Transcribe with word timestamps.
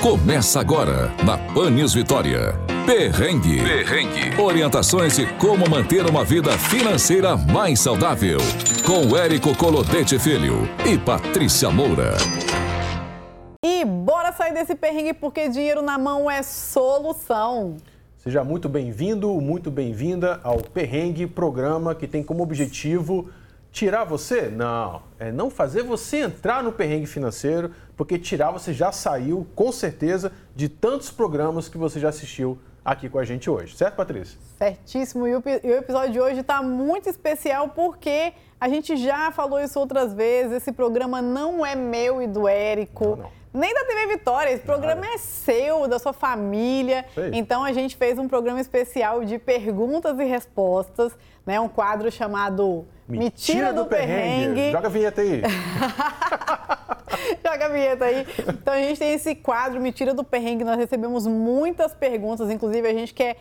Começa 0.00 0.60
agora 0.60 1.12
na 1.24 1.36
Pan 1.36 1.70
News 1.70 1.92
Vitória. 1.92 2.54
Perrengue. 2.86 3.60
Perrengue. 3.60 4.40
Orientações 4.40 5.16
de 5.16 5.26
como 5.34 5.68
manter 5.68 6.06
uma 6.06 6.24
vida 6.24 6.52
financeira 6.56 7.36
mais 7.36 7.80
saudável. 7.80 8.38
Com 8.86 9.16
Érico 9.16 9.56
Colodete 9.56 10.16
Filho 10.16 10.68
e 10.86 10.96
Patrícia 10.96 11.68
Moura. 11.68 12.12
E 13.64 13.84
bora 13.84 14.30
sair 14.30 14.54
desse 14.54 14.76
perrengue 14.76 15.14
porque 15.14 15.48
dinheiro 15.48 15.82
na 15.82 15.98
mão 15.98 16.30
é 16.30 16.44
solução. 16.44 17.76
Seja 18.18 18.44
muito 18.44 18.68
bem-vindo, 18.68 19.28
muito 19.40 19.68
bem-vinda 19.68 20.38
ao 20.44 20.58
Perrengue, 20.58 21.26
programa 21.26 21.92
que 21.92 22.06
tem 22.06 22.22
como 22.22 22.44
objetivo 22.44 23.30
tirar 23.78 24.02
você? 24.02 24.48
Não, 24.48 25.02
é 25.20 25.30
não 25.30 25.48
fazer 25.48 25.84
você 25.84 26.18
entrar 26.18 26.64
no 26.64 26.72
perrengue 26.72 27.06
financeiro, 27.06 27.70
porque 27.96 28.18
tirar 28.18 28.50
você 28.50 28.72
já 28.72 28.90
saiu, 28.90 29.46
com 29.54 29.70
certeza, 29.70 30.32
de 30.54 30.68
tantos 30.68 31.10
programas 31.10 31.68
que 31.68 31.78
você 31.78 32.00
já 32.00 32.08
assistiu 32.08 32.58
aqui 32.84 33.08
com 33.08 33.20
a 33.20 33.24
gente 33.24 33.48
hoje. 33.48 33.76
Certo, 33.76 33.94
Patrícia? 33.94 34.36
Certíssimo. 34.58 35.28
E 35.28 35.36
o, 35.36 35.42
e 35.62 35.68
o 35.68 35.76
episódio 35.76 36.12
de 36.12 36.20
hoje 36.20 36.40
está 36.40 36.60
muito 36.60 37.08
especial 37.08 37.68
porque 37.68 38.32
a 38.60 38.68
gente 38.68 38.96
já 38.96 39.30
falou 39.30 39.60
isso 39.60 39.78
outras 39.78 40.12
vezes. 40.12 40.54
Esse 40.54 40.72
programa 40.72 41.22
não 41.22 41.64
é 41.64 41.76
meu 41.76 42.20
e 42.20 42.26
do 42.26 42.48
Érico. 42.48 43.10
Não, 43.10 43.16
não 43.16 43.38
nem 43.52 43.72
da 43.74 43.84
TV 43.84 44.06
Vitória. 44.08 44.50
Esse 44.50 44.62
programa 44.62 45.06
é 45.06 45.18
seu, 45.18 45.88
da 45.88 45.98
sua 45.98 46.12
família. 46.12 47.04
Sei. 47.14 47.30
Então 47.34 47.64
a 47.64 47.72
gente 47.72 47.96
fez 47.96 48.18
um 48.18 48.28
programa 48.28 48.60
especial 48.60 49.24
de 49.24 49.38
perguntas 49.38 50.18
e 50.18 50.24
respostas, 50.24 51.12
né? 51.48 51.58
Um 51.58 51.66
quadro 51.66 52.12
chamado 52.12 52.86
Me 53.08 53.30
Tira 53.30 53.72
do, 53.72 53.84
do 53.84 53.88
perrengue. 53.88 54.54
perrengue. 54.54 54.70
Joga 54.70 54.86
a 54.86 54.90
vinheta 54.90 55.22
aí. 55.22 55.40
Joga 57.42 57.64
a 57.64 57.68
vinheta 57.70 58.04
aí. 58.04 58.26
Então 58.48 58.74
a 58.74 58.78
gente 58.78 58.98
tem 58.98 59.14
esse 59.14 59.34
quadro 59.34 59.80
Me 59.80 59.90
Tira 59.90 60.12
do 60.12 60.22
Perrengue. 60.22 60.62
Nós 60.62 60.76
recebemos 60.76 61.26
muitas 61.26 61.94
perguntas, 61.94 62.50
inclusive 62.50 62.86
a 62.86 62.92
gente 62.92 63.14
quer 63.14 63.38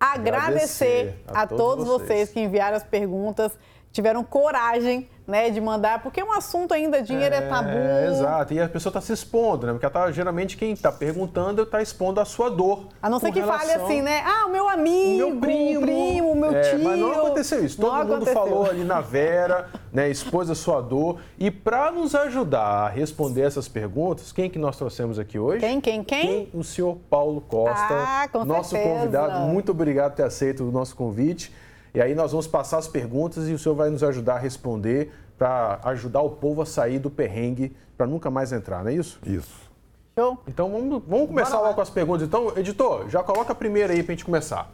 agradecer, 0.00 1.10
agradecer 1.10 1.24
a, 1.28 1.42
a, 1.42 1.46
todos, 1.46 1.84
vocês. 1.84 2.08
vocês 2.08 2.30
que 2.30 2.40
enviaram 2.40 2.78
as 2.78 2.82
perguntas 2.82 3.52
tiveram 3.92 4.24
coragem 4.24 5.06
né, 5.26 5.50
de 5.50 5.60
mandar, 5.60 6.02
porque 6.02 6.20
é 6.20 6.24
um 6.24 6.32
assunto 6.32 6.74
ainda, 6.74 7.00
dinheiro 7.00 7.34
é, 7.34 7.38
é 7.38 7.40
tabu. 7.48 7.70
Exato, 8.08 8.52
e 8.52 8.60
a 8.60 8.68
pessoa 8.68 8.90
está 8.90 9.00
se 9.00 9.12
expondo, 9.12 9.66
né? 9.66 9.72
Porque 9.72 9.88
tá, 9.88 10.10
geralmente 10.10 10.56
quem 10.56 10.72
está 10.72 10.92
perguntando 10.92 11.62
está 11.62 11.80
expondo 11.80 12.20
a 12.20 12.24
sua 12.24 12.50
dor. 12.50 12.88
A 13.02 13.08
não 13.08 13.18
ser 13.18 13.32
que 13.32 13.40
relação... 13.40 13.66
fale 13.66 13.82
assim, 13.82 14.02
né? 14.02 14.22
Ah, 14.24 14.46
o 14.46 14.50
meu 14.50 14.68
amigo, 14.68 15.26
o 15.26 15.30
meu 15.30 15.40
primo, 15.40 15.78
o 15.78 15.82
primo, 15.82 16.34
meu 16.34 16.54
é, 16.54 16.60
tio. 16.60 16.84
Mas 16.84 16.98
não 16.98 17.12
aconteceu 17.12 17.64
isso. 17.64 17.80
Todo 17.80 17.90
não 17.90 18.00
mundo 18.00 18.14
aconteceu. 18.14 18.34
falou 18.34 18.66
ali 18.66 18.84
na 18.84 19.00
Vera, 19.00 19.70
né? 19.92 20.10
Expôs 20.10 20.50
a 20.50 20.54
sua 20.54 20.82
dor. 20.82 21.18
E 21.38 21.50
para 21.50 21.90
nos 21.90 22.14
ajudar 22.14 22.86
a 22.86 22.88
responder 22.88 23.42
essas 23.42 23.66
perguntas, 23.66 24.30
quem 24.30 24.50
que 24.50 24.58
nós 24.58 24.76
trouxemos 24.76 25.18
aqui 25.18 25.38
hoje? 25.38 25.60
Quem, 25.60 25.80
quem, 25.80 26.04
quem? 26.04 26.26
quem? 26.26 26.48
O 26.52 26.62
senhor 26.62 26.98
Paulo 27.08 27.40
Costa, 27.40 27.94
ah, 27.94 28.28
com 28.30 28.44
nosso 28.44 28.70
certeza. 28.70 28.94
convidado. 28.94 29.46
Muito 29.46 29.72
obrigado 29.72 30.12
por 30.12 30.16
ter 30.16 30.24
aceito 30.24 30.68
o 30.68 30.70
nosso 30.70 30.94
convite. 30.94 31.50
E 31.94 32.02
aí 32.02 32.12
nós 32.12 32.32
vamos 32.32 32.48
passar 32.48 32.78
as 32.78 32.88
perguntas 32.88 33.48
e 33.48 33.52
o 33.52 33.58
senhor 33.58 33.76
vai 33.76 33.88
nos 33.88 34.02
ajudar 34.02 34.34
a 34.34 34.38
responder 34.38 35.12
para 35.38 35.78
ajudar 35.84 36.22
o 36.22 36.30
povo 36.30 36.60
a 36.60 36.66
sair 36.66 36.98
do 36.98 37.08
perrengue 37.08 37.74
para 37.96 38.04
nunca 38.04 38.30
mais 38.30 38.52
entrar, 38.52 38.82
não 38.82 38.90
é 38.90 38.94
isso? 38.94 39.20
Isso. 39.24 39.70
Show. 40.18 40.38
Então 40.48 40.72
vamos, 40.72 41.02
vamos 41.06 41.28
começar 41.28 41.60
logo 41.60 41.74
com 41.74 41.80
as 41.80 41.90
perguntas. 41.90 42.26
Então, 42.26 42.52
editor, 42.56 43.08
já 43.08 43.22
coloca 43.22 43.52
a 43.52 43.54
primeira 43.54 43.92
aí 43.92 44.02
para 44.02 44.12
a 44.12 44.16
gente 44.16 44.24
começar. 44.24 44.68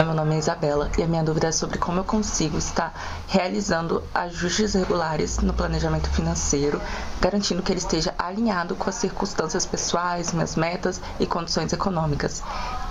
Meu 0.00 0.14
nome 0.14 0.36
é 0.36 0.38
Isabela 0.38 0.88
e 0.96 1.02
a 1.02 1.08
minha 1.08 1.24
dúvida 1.24 1.48
é 1.48 1.52
sobre 1.52 1.78
como 1.78 1.98
eu 1.98 2.04
consigo 2.04 2.56
estar 2.56 2.94
realizando 3.26 4.00
ajustes 4.14 4.74
regulares 4.74 5.38
no 5.38 5.52
planejamento 5.52 6.08
financeiro, 6.10 6.80
garantindo 7.20 7.60
que 7.60 7.72
ele 7.72 7.80
esteja 7.80 8.14
alinhado 8.16 8.76
com 8.76 8.88
as 8.88 8.94
circunstâncias 8.94 9.66
pessoais, 9.66 10.32
minhas 10.32 10.54
metas 10.54 11.00
e 11.18 11.26
condições 11.26 11.72
econômicas. 11.72 12.44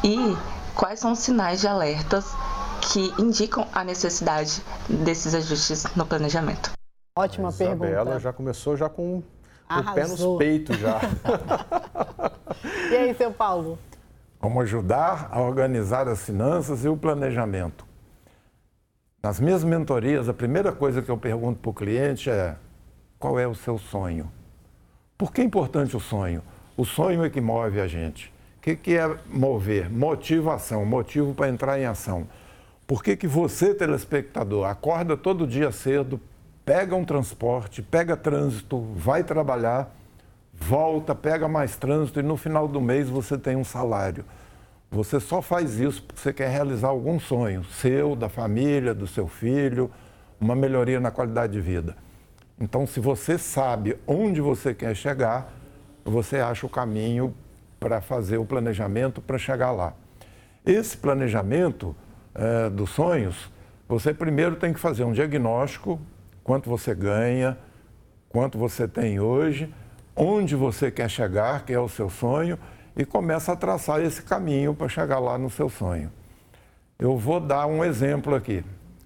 E 0.03 0.35
quais 0.75 0.99
são 0.99 1.13
os 1.13 1.19
sinais 1.19 1.61
de 1.61 1.67
alertas 1.67 2.25
que 2.91 3.13
indicam 3.21 3.67
a 3.73 3.83
necessidade 3.83 4.61
desses 4.87 5.35
ajustes 5.35 5.85
no 5.95 6.05
planejamento. 6.05 6.71
Ótima 7.15 7.49
Isabela 7.49 7.69
pergunta. 7.71 7.91
Isabela 7.91 8.19
já 8.19 8.33
começou 8.33 8.77
já 8.77 8.89
com 8.89 9.21
Arrasou. 9.67 9.91
o 9.91 9.95
pé 9.95 10.07
nos 10.07 10.37
peitos 10.37 10.77
já. 10.77 11.01
e 12.89 12.95
aí, 12.95 13.15
seu 13.15 13.31
Paulo? 13.31 13.77
Como 14.39 14.61
ajudar 14.61 15.27
a 15.31 15.41
organizar 15.41 16.07
as 16.07 16.21
finanças 16.21 16.85
e 16.85 16.87
o 16.87 16.95
planejamento. 16.95 17.85
Nas 19.21 19.39
minhas 19.39 19.63
mentorias, 19.63 20.29
a 20.29 20.33
primeira 20.33 20.71
coisa 20.71 21.01
que 21.01 21.09
eu 21.09 21.17
pergunto 21.17 21.59
para 21.59 21.71
o 21.71 21.73
cliente 21.73 22.29
é 22.29 22.55
qual 23.19 23.37
é 23.37 23.47
o 23.47 23.55
seu 23.55 23.77
sonho? 23.77 24.31
Por 25.17 25.33
que 25.33 25.41
é 25.41 25.43
importante 25.43 25.97
o 25.97 25.99
sonho? 25.99 26.41
O 26.77 26.85
sonho 26.85 27.25
é 27.25 27.29
que 27.29 27.41
move 27.41 27.81
a 27.81 27.87
gente. 27.87 28.31
O 28.57 28.61
que, 28.61 28.75
que 28.75 28.95
é 28.95 29.17
mover? 29.27 29.89
Motivação, 29.89 30.85
motivo 30.85 31.33
para 31.33 31.49
entrar 31.49 31.79
em 31.79 31.85
ação. 31.85 32.27
Por 32.87 33.03
que, 33.03 33.17
que 33.17 33.27
você, 33.27 33.73
telespectador, 33.75 34.65
acorda 34.65 35.17
todo 35.17 35.45
dia 35.45 35.73
cedo, 35.73 36.21
pega 36.63 36.95
um 36.95 37.03
transporte, 37.03 37.81
pega 37.81 38.15
trânsito, 38.15 38.81
vai 38.95 39.25
trabalhar, 39.25 39.93
volta, 40.53 41.13
pega 41.13 41.49
mais 41.49 41.75
trânsito 41.75 42.21
e 42.21 42.23
no 42.23 42.37
final 42.37 42.65
do 42.65 42.79
mês 42.79 43.09
você 43.09 43.37
tem 43.37 43.57
um 43.57 43.63
salário? 43.65 44.23
Você 44.89 45.19
só 45.19 45.41
faz 45.41 45.77
isso 45.81 46.01
porque 46.01 46.21
você 46.21 46.31
quer 46.31 46.49
realizar 46.49 46.87
algum 46.87 47.19
sonho 47.19 47.65
seu, 47.65 48.15
da 48.15 48.29
família, 48.29 48.93
do 48.93 49.05
seu 49.05 49.27
filho, 49.27 49.91
uma 50.39 50.55
melhoria 50.55 51.01
na 51.01 51.11
qualidade 51.11 51.51
de 51.51 51.59
vida. 51.59 51.93
Então, 52.57 52.87
se 52.87 53.01
você 53.01 53.37
sabe 53.37 53.97
onde 54.07 54.39
você 54.39 54.73
quer 54.73 54.95
chegar, 54.95 55.53
você 56.05 56.37
acha 56.37 56.65
o 56.65 56.69
caminho 56.69 57.35
para 57.81 57.99
fazer 57.99 58.37
o 58.37 58.45
planejamento 58.45 59.21
para 59.21 59.37
chegar 59.37 59.71
lá. 59.71 59.93
Esse 60.65 60.95
planejamento 60.95 61.93
é, 62.37 62.69
dos 62.69 62.91
sonhos, 62.91 63.51
você 63.89 64.13
primeiro 64.13 64.55
tem 64.55 64.71
que 64.71 64.79
fazer 64.79 65.03
um 65.03 65.11
diagnóstico, 65.11 65.99
quanto 66.43 66.69
você 66.69 66.93
ganha, 66.93 67.57
quanto 68.29 68.57
você 68.57 68.87
tem 68.87 69.19
hoje, 69.19 69.73
onde 70.15 70.55
você 70.55 70.91
quer 70.91 71.09
chegar, 71.09 71.65
que 71.65 71.73
é 71.73 71.79
o 71.79 71.89
seu 71.89 72.09
sonho, 72.09 72.57
e 72.95 73.05
começa 73.05 73.51
a 73.51 73.55
traçar 73.55 74.01
esse 74.01 74.21
caminho 74.21 74.73
para 74.73 74.87
chegar 74.87 75.19
lá 75.19 75.37
no 75.37 75.49
seu 75.49 75.69
sonho. 75.69 76.11
Eu 76.99 77.17
vou 77.17 77.39
dar 77.39 77.67
um 77.67 77.83
exemplo 77.83 78.35
aqui. 78.35 78.63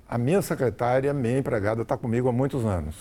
A 0.07 0.17
minha 0.17 0.41
secretária, 0.41 1.13
minha 1.13 1.39
empregada, 1.39 1.81
está 1.81 1.97
comigo 1.97 2.27
há 2.29 2.31
muitos 2.31 2.65
anos. 2.65 2.95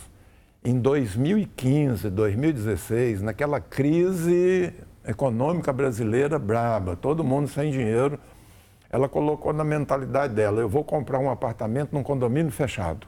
Em 0.65 0.79
2015, 0.79 2.11
2016, 2.11 3.23
naquela 3.23 3.61
crise 3.61 4.75
econômica 5.07 5.73
brasileira 5.73 6.39
braba, 6.39 6.95
todo 6.95 7.25
mundo 7.25 7.49
sem 7.49 7.71
dinheiro, 7.71 8.19
ela 8.91 9.09
colocou 9.09 9.53
na 9.53 9.65
mentalidade 9.65 10.35
dela: 10.35 10.61
eu 10.61 10.69
vou 10.69 10.85
comprar 10.85 11.19
um 11.19 11.31
apartamento 11.31 11.93
num 11.93 12.03
condomínio 12.03 12.51
fechado. 12.51 13.07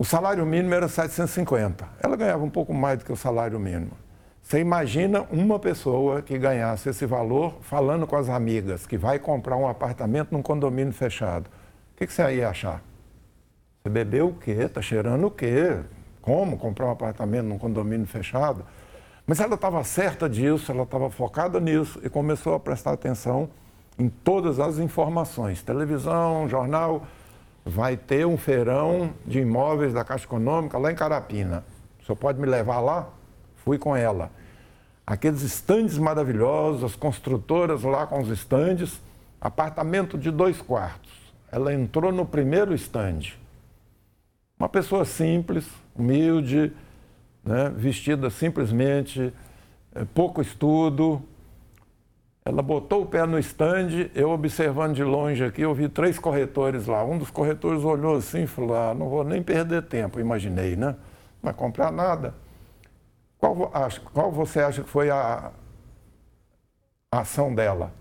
O 0.00 0.04
salário 0.04 0.46
mínimo 0.46 0.74
era 0.74 0.88
750. 0.88 1.86
Ela 2.00 2.16
ganhava 2.16 2.44
um 2.44 2.50
pouco 2.50 2.72
mais 2.72 2.98
do 2.98 3.04
que 3.04 3.12
o 3.12 3.16
salário 3.16 3.58
mínimo. 3.58 3.92
Você 4.40 4.60
imagina 4.60 5.22
uma 5.30 5.58
pessoa 5.58 6.22
que 6.22 6.38
ganhasse 6.38 6.88
esse 6.88 7.04
valor 7.04 7.58
falando 7.60 8.06
com 8.06 8.16
as 8.16 8.28
amigas 8.28 8.86
que 8.86 8.96
vai 8.96 9.18
comprar 9.18 9.56
um 9.56 9.68
apartamento 9.68 10.32
num 10.32 10.40
condomínio 10.40 10.92
fechado. 10.92 11.48
O 11.92 11.96
que, 11.96 12.06
você 12.06 12.36
ia 12.36 12.48
achar? 12.48 12.80
Você 13.82 13.90
bebeu 13.90 14.28
o 14.28 14.34
quê? 14.34 14.52
Está 14.52 14.80
cheirando 14.80 15.26
o 15.26 15.30
quê? 15.30 15.80
Como 16.22 16.56
comprar 16.56 16.86
um 16.86 16.90
apartamento 16.92 17.46
num 17.46 17.58
condomínio 17.58 18.06
fechado? 18.06 18.64
Mas 19.26 19.40
ela 19.40 19.56
estava 19.56 19.82
certa 19.84 20.28
disso, 20.28 20.72
ela 20.72 20.84
estava 20.84 21.10
focada 21.10 21.60
nisso 21.60 22.00
e 22.02 22.08
começou 22.08 22.54
a 22.54 22.60
prestar 22.60 22.92
atenção 22.92 23.50
em 23.98 24.08
todas 24.08 24.60
as 24.60 24.78
informações. 24.78 25.62
Televisão, 25.62 26.48
jornal, 26.48 27.06
vai 27.64 27.96
ter 27.96 28.26
um 28.26 28.36
feirão 28.36 29.12
de 29.26 29.40
imóveis 29.40 29.92
da 29.92 30.04
Caixa 30.04 30.24
Econômica 30.24 30.78
lá 30.78 30.92
em 30.92 30.94
Carapina. 30.94 31.64
O 32.00 32.06
senhor 32.06 32.16
pode 32.16 32.40
me 32.40 32.46
levar 32.46 32.80
lá? 32.80 33.08
Fui 33.56 33.76
com 33.76 33.96
ela. 33.96 34.30
Aqueles 35.06 35.42
estandes 35.42 35.98
maravilhosos, 35.98 36.84
as 36.84 36.94
construtoras 36.94 37.82
lá 37.82 38.06
com 38.06 38.20
os 38.20 38.28
estandes, 38.28 39.00
apartamento 39.40 40.16
de 40.16 40.30
dois 40.30 40.60
quartos. 40.60 41.12
Ela 41.50 41.72
entrou 41.72 42.12
no 42.12 42.26
primeiro 42.26 42.74
estande. 42.74 43.38
Uma 44.58 44.68
pessoa 44.68 45.04
simples, 45.04 45.66
humilde, 45.94 46.72
né, 47.44 47.72
vestida 47.74 48.28
simplesmente, 48.28 49.32
é, 49.94 50.04
pouco 50.04 50.42
estudo, 50.42 51.22
ela 52.48 52.62
botou 52.62 53.02
o 53.02 53.06
pé 53.06 53.26
no 53.26 53.38
estande, 53.38 54.10
eu 54.14 54.30
observando 54.30 54.94
de 54.94 55.04
longe 55.04 55.44
aqui, 55.44 55.60
eu 55.60 55.74
vi 55.74 55.86
três 55.86 56.18
corretores 56.18 56.86
lá. 56.86 57.04
Um 57.04 57.18
dos 57.18 57.30
corretores 57.30 57.84
olhou 57.84 58.16
assim 58.16 58.44
e 58.44 58.46
falou: 58.46 58.74
ah, 58.74 58.94
não 58.94 59.06
vou 59.10 59.22
nem 59.22 59.42
perder 59.42 59.82
tempo, 59.82 60.18
imaginei, 60.18 60.74
né? 60.74 60.86
Não 60.86 60.96
vai 61.42 61.52
comprar 61.52 61.92
nada. 61.92 62.34
Qual, 63.36 63.70
qual 64.14 64.32
você 64.32 64.60
acha 64.60 64.82
que 64.82 64.88
foi 64.88 65.10
a, 65.10 65.52
a 67.12 67.20
ação 67.20 67.54
dela? 67.54 67.92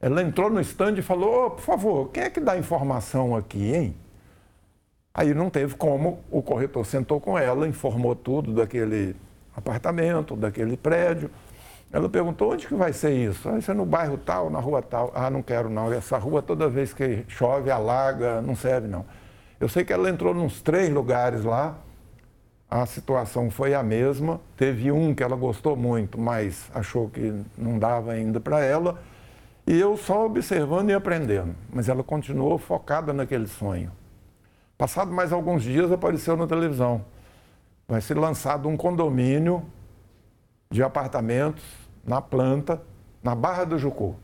Ela 0.00 0.22
entrou 0.22 0.48
no 0.48 0.62
estande 0.62 1.00
e 1.00 1.02
falou: 1.02 1.48
oh, 1.48 1.50
por 1.50 1.60
favor, 1.62 2.08
quem 2.08 2.22
é 2.22 2.30
que 2.30 2.40
dá 2.40 2.56
informação 2.56 3.36
aqui, 3.36 3.74
hein? 3.74 3.94
Aí 5.12 5.34
não 5.34 5.50
teve 5.50 5.74
como, 5.74 6.20
o 6.30 6.40
corretor 6.40 6.86
sentou 6.86 7.20
com 7.20 7.38
ela, 7.38 7.68
informou 7.68 8.16
tudo 8.16 8.54
daquele 8.54 9.14
apartamento, 9.54 10.34
daquele 10.34 10.74
prédio. 10.74 11.30
Ela 11.90 12.08
perguntou, 12.08 12.52
onde 12.52 12.66
que 12.66 12.74
vai 12.74 12.92
ser 12.92 13.12
isso? 13.12 13.50
Vai 13.50 13.60
ser 13.62 13.74
no 13.74 13.86
bairro 13.86 14.18
tal, 14.18 14.50
na 14.50 14.60
rua 14.60 14.82
tal. 14.82 15.10
Ah, 15.14 15.30
não 15.30 15.42
quero 15.42 15.70
não, 15.70 15.92
essa 15.92 16.18
rua 16.18 16.42
toda 16.42 16.68
vez 16.68 16.92
que 16.92 17.24
chove, 17.28 17.70
alaga, 17.70 18.42
não 18.42 18.54
serve 18.54 18.88
não. 18.88 19.06
Eu 19.58 19.68
sei 19.68 19.84
que 19.84 19.92
ela 19.92 20.08
entrou 20.08 20.34
nos 20.34 20.60
três 20.60 20.90
lugares 20.90 21.44
lá, 21.44 21.76
a 22.70 22.84
situação 22.84 23.50
foi 23.50 23.72
a 23.74 23.82
mesma. 23.82 24.40
Teve 24.56 24.92
um 24.92 25.14
que 25.14 25.22
ela 25.22 25.34
gostou 25.34 25.74
muito, 25.74 26.20
mas 26.20 26.70
achou 26.74 27.08
que 27.08 27.42
não 27.56 27.78
dava 27.78 28.12
ainda 28.12 28.38
para 28.38 28.60
ela. 28.60 29.00
E 29.66 29.78
eu 29.78 29.96
só 29.96 30.26
observando 30.26 30.90
e 30.90 30.94
aprendendo. 30.94 31.54
Mas 31.72 31.88
ela 31.88 32.02
continuou 32.02 32.58
focada 32.58 33.12
naquele 33.12 33.46
sonho. 33.46 33.90
Passado 34.76 35.10
mais 35.10 35.32
alguns 35.32 35.62
dias, 35.62 35.90
apareceu 35.90 36.36
na 36.36 36.46
televisão. 36.46 37.04
Vai 37.88 38.02
ser 38.02 38.18
lançado 38.18 38.68
um 38.68 38.76
condomínio 38.76 39.64
de 40.70 40.82
apartamentos 40.82 41.64
na 42.04 42.20
planta, 42.20 42.80
na 43.22 43.34
Barra 43.34 43.64
do 43.64 43.78
Jucu. 43.78 44.16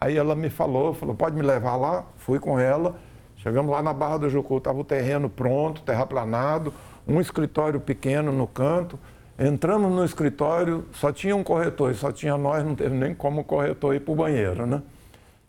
Aí 0.00 0.16
ela 0.16 0.34
me 0.34 0.50
falou, 0.50 0.92
falou, 0.92 1.14
pode 1.14 1.34
me 1.34 1.42
levar 1.42 1.76
lá? 1.76 2.04
Fui 2.16 2.38
com 2.38 2.58
ela. 2.58 2.96
Chegamos 3.36 3.70
lá 3.70 3.82
na 3.82 3.92
Barra 3.92 4.18
do 4.18 4.30
Jucu, 4.30 4.58
estava 4.58 4.78
o 4.78 4.84
terreno 4.84 5.28
pronto, 5.28 5.82
terraplanado, 5.82 6.72
um 7.06 7.20
escritório 7.20 7.80
pequeno 7.80 8.32
no 8.32 8.46
canto. 8.46 8.98
Entramos 9.38 9.90
no 9.90 10.04
escritório, 10.04 10.86
só 10.92 11.10
tinha 11.10 11.34
um 11.34 11.42
corretor, 11.42 11.94
só 11.94 12.12
tinha 12.12 12.36
nós, 12.36 12.64
não 12.64 12.74
teve 12.74 12.94
nem 12.94 13.14
como 13.14 13.40
o 13.40 13.44
corretor 13.44 13.94
ir 13.94 14.00
para 14.00 14.12
o 14.12 14.14
banheiro, 14.14 14.64
né? 14.64 14.82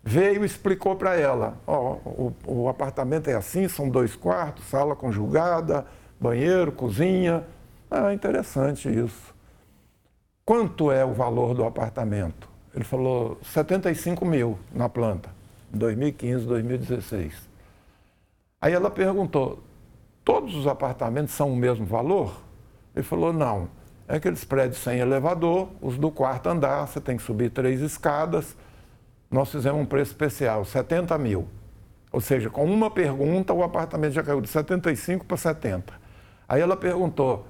Veio 0.04 0.44
e 0.44 0.46
explicou 0.46 0.96
para 0.96 1.16
ela, 1.16 1.56
ó, 1.66 1.98
o, 2.06 2.34
o 2.46 2.70
apartamento 2.70 3.28
é 3.28 3.34
assim, 3.34 3.68
são 3.68 3.90
dois 3.90 4.16
quartos, 4.16 4.66
sala 4.66 4.96
conjugada, 4.96 5.86
banheiro, 6.20 6.72
cozinha. 6.72 7.44
Ah, 7.90 8.14
interessante 8.14 8.88
isso. 8.90 9.35
Quanto 10.45 10.92
é 10.92 11.03
o 11.03 11.12
valor 11.12 11.56
do 11.56 11.65
apartamento? 11.65 12.47
Ele 12.75 12.83
falou 12.83 13.39
75 13.42 14.24
mil 14.24 14.59
na 14.71 14.88
planta, 14.88 15.31
2015, 15.71 16.45
2016. 16.45 17.50
Aí 18.62 18.71
ela 18.71 18.92
perguntou, 18.92 19.63
todos 20.24 20.53
os 20.53 20.68
apartamentos 20.68 21.33
são 21.33 21.51
o 21.51 21.56
mesmo 21.56 21.83
valor? 21.83 22.39
Ele 22.95 23.01
falou, 23.01 23.33
não. 23.33 23.69
É 24.07 24.18
aqueles 24.18 24.45
prédios 24.45 24.77
sem 24.83 25.00
elevador, 25.00 25.68
os 25.81 25.97
do 25.97 26.12
quarto 26.12 26.47
andar, 26.47 26.88
você 26.88 27.01
tem 27.01 27.18
que 27.18 27.24
subir 27.24 27.50
três 27.50 27.81
escadas. 27.81 28.56
Nós 29.31 29.51
fizemos 29.51 29.81
um 29.81 29.86
preço 29.86 30.12
especial, 30.12 30.63
70 30.63 31.18
mil. 31.18 31.47
Ou 32.12 32.21
seja, 32.21 32.51
com 32.51 32.65
uma 32.65 32.92
pergunta, 32.92 33.51
o 33.51 33.63
apartamento 33.63 34.13
já 34.13 34.21
caiu 34.21 34.42
de 34.42 34.47
75 34.47 35.25
para 35.25 35.38
70. 35.38 35.92
Aí 36.47 36.62
ela 36.62 36.77
perguntou, 36.77 37.47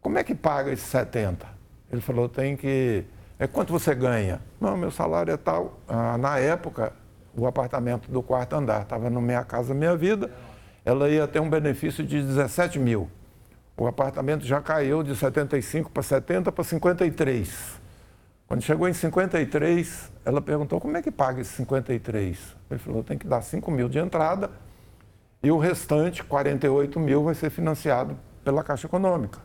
como 0.00 0.18
é 0.18 0.24
que 0.24 0.34
paga 0.34 0.72
esses 0.72 0.86
70? 0.86 1.59
Ele 1.90 2.00
falou, 2.00 2.28
tem 2.28 2.56
que... 2.56 3.04
É 3.38 3.46
quanto 3.46 3.72
você 3.72 3.94
ganha? 3.94 4.40
Não, 4.60 4.76
meu 4.76 4.90
salário 4.90 5.32
é 5.32 5.36
tal. 5.36 5.80
Ah, 5.88 6.18
na 6.18 6.38
época, 6.38 6.92
o 7.34 7.46
apartamento 7.46 8.10
do 8.10 8.22
quarto 8.22 8.54
andar 8.54 8.82
estava 8.82 9.08
no 9.08 9.20
Minha 9.20 9.44
Casa 9.44 9.72
Minha 9.72 9.96
Vida 9.96 10.30
ela 10.84 11.08
ia 11.08 11.26
ter 11.26 11.40
um 11.40 11.48
benefício 11.48 12.04
de 12.04 12.22
17 12.22 12.78
mil. 12.78 13.10
O 13.76 13.86
apartamento 13.86 14.44
já 14.44 14.60
caiu 14.60 15.02
de 15.02 15.14
75 15.16 15.90
para 15.90 16.02
70 16.02 16.52
para 16.52 16.64
53. 16.64 17.80
Quando 18.46 18.62
chegou 18.62 18.88
em 18.88 18.92
53, 18.92 20.12
ela 20.24 20.40
perguntou 20.40 20.80
como 20.80 20.96
é 20.96 21.02
que 21.02 21.10
paga 21.10 21.40
esse 21.40 21.52
53. 21.54 22.56
Ele 22.70 22.80
falou, 22.80 23.02
tem 23.02 23.16
que 23.16 23.26
dar 23.26 23.40
5 23.40 23.70
mil 23.70 23.88
de 23.88 23.98
entrada 23.98 24.50
e 25.42 25.50
o 25.50 25.58
restante, 25.58 26.22
48 26.22 27.00
mil, 27.00 27.24
vai 27.24 27.34
ser 27.34 27.48
financiado 27.50 28.18
pela 28.44 28.62
Caixa 28.62 28.86
Econômica. 28.86 29.38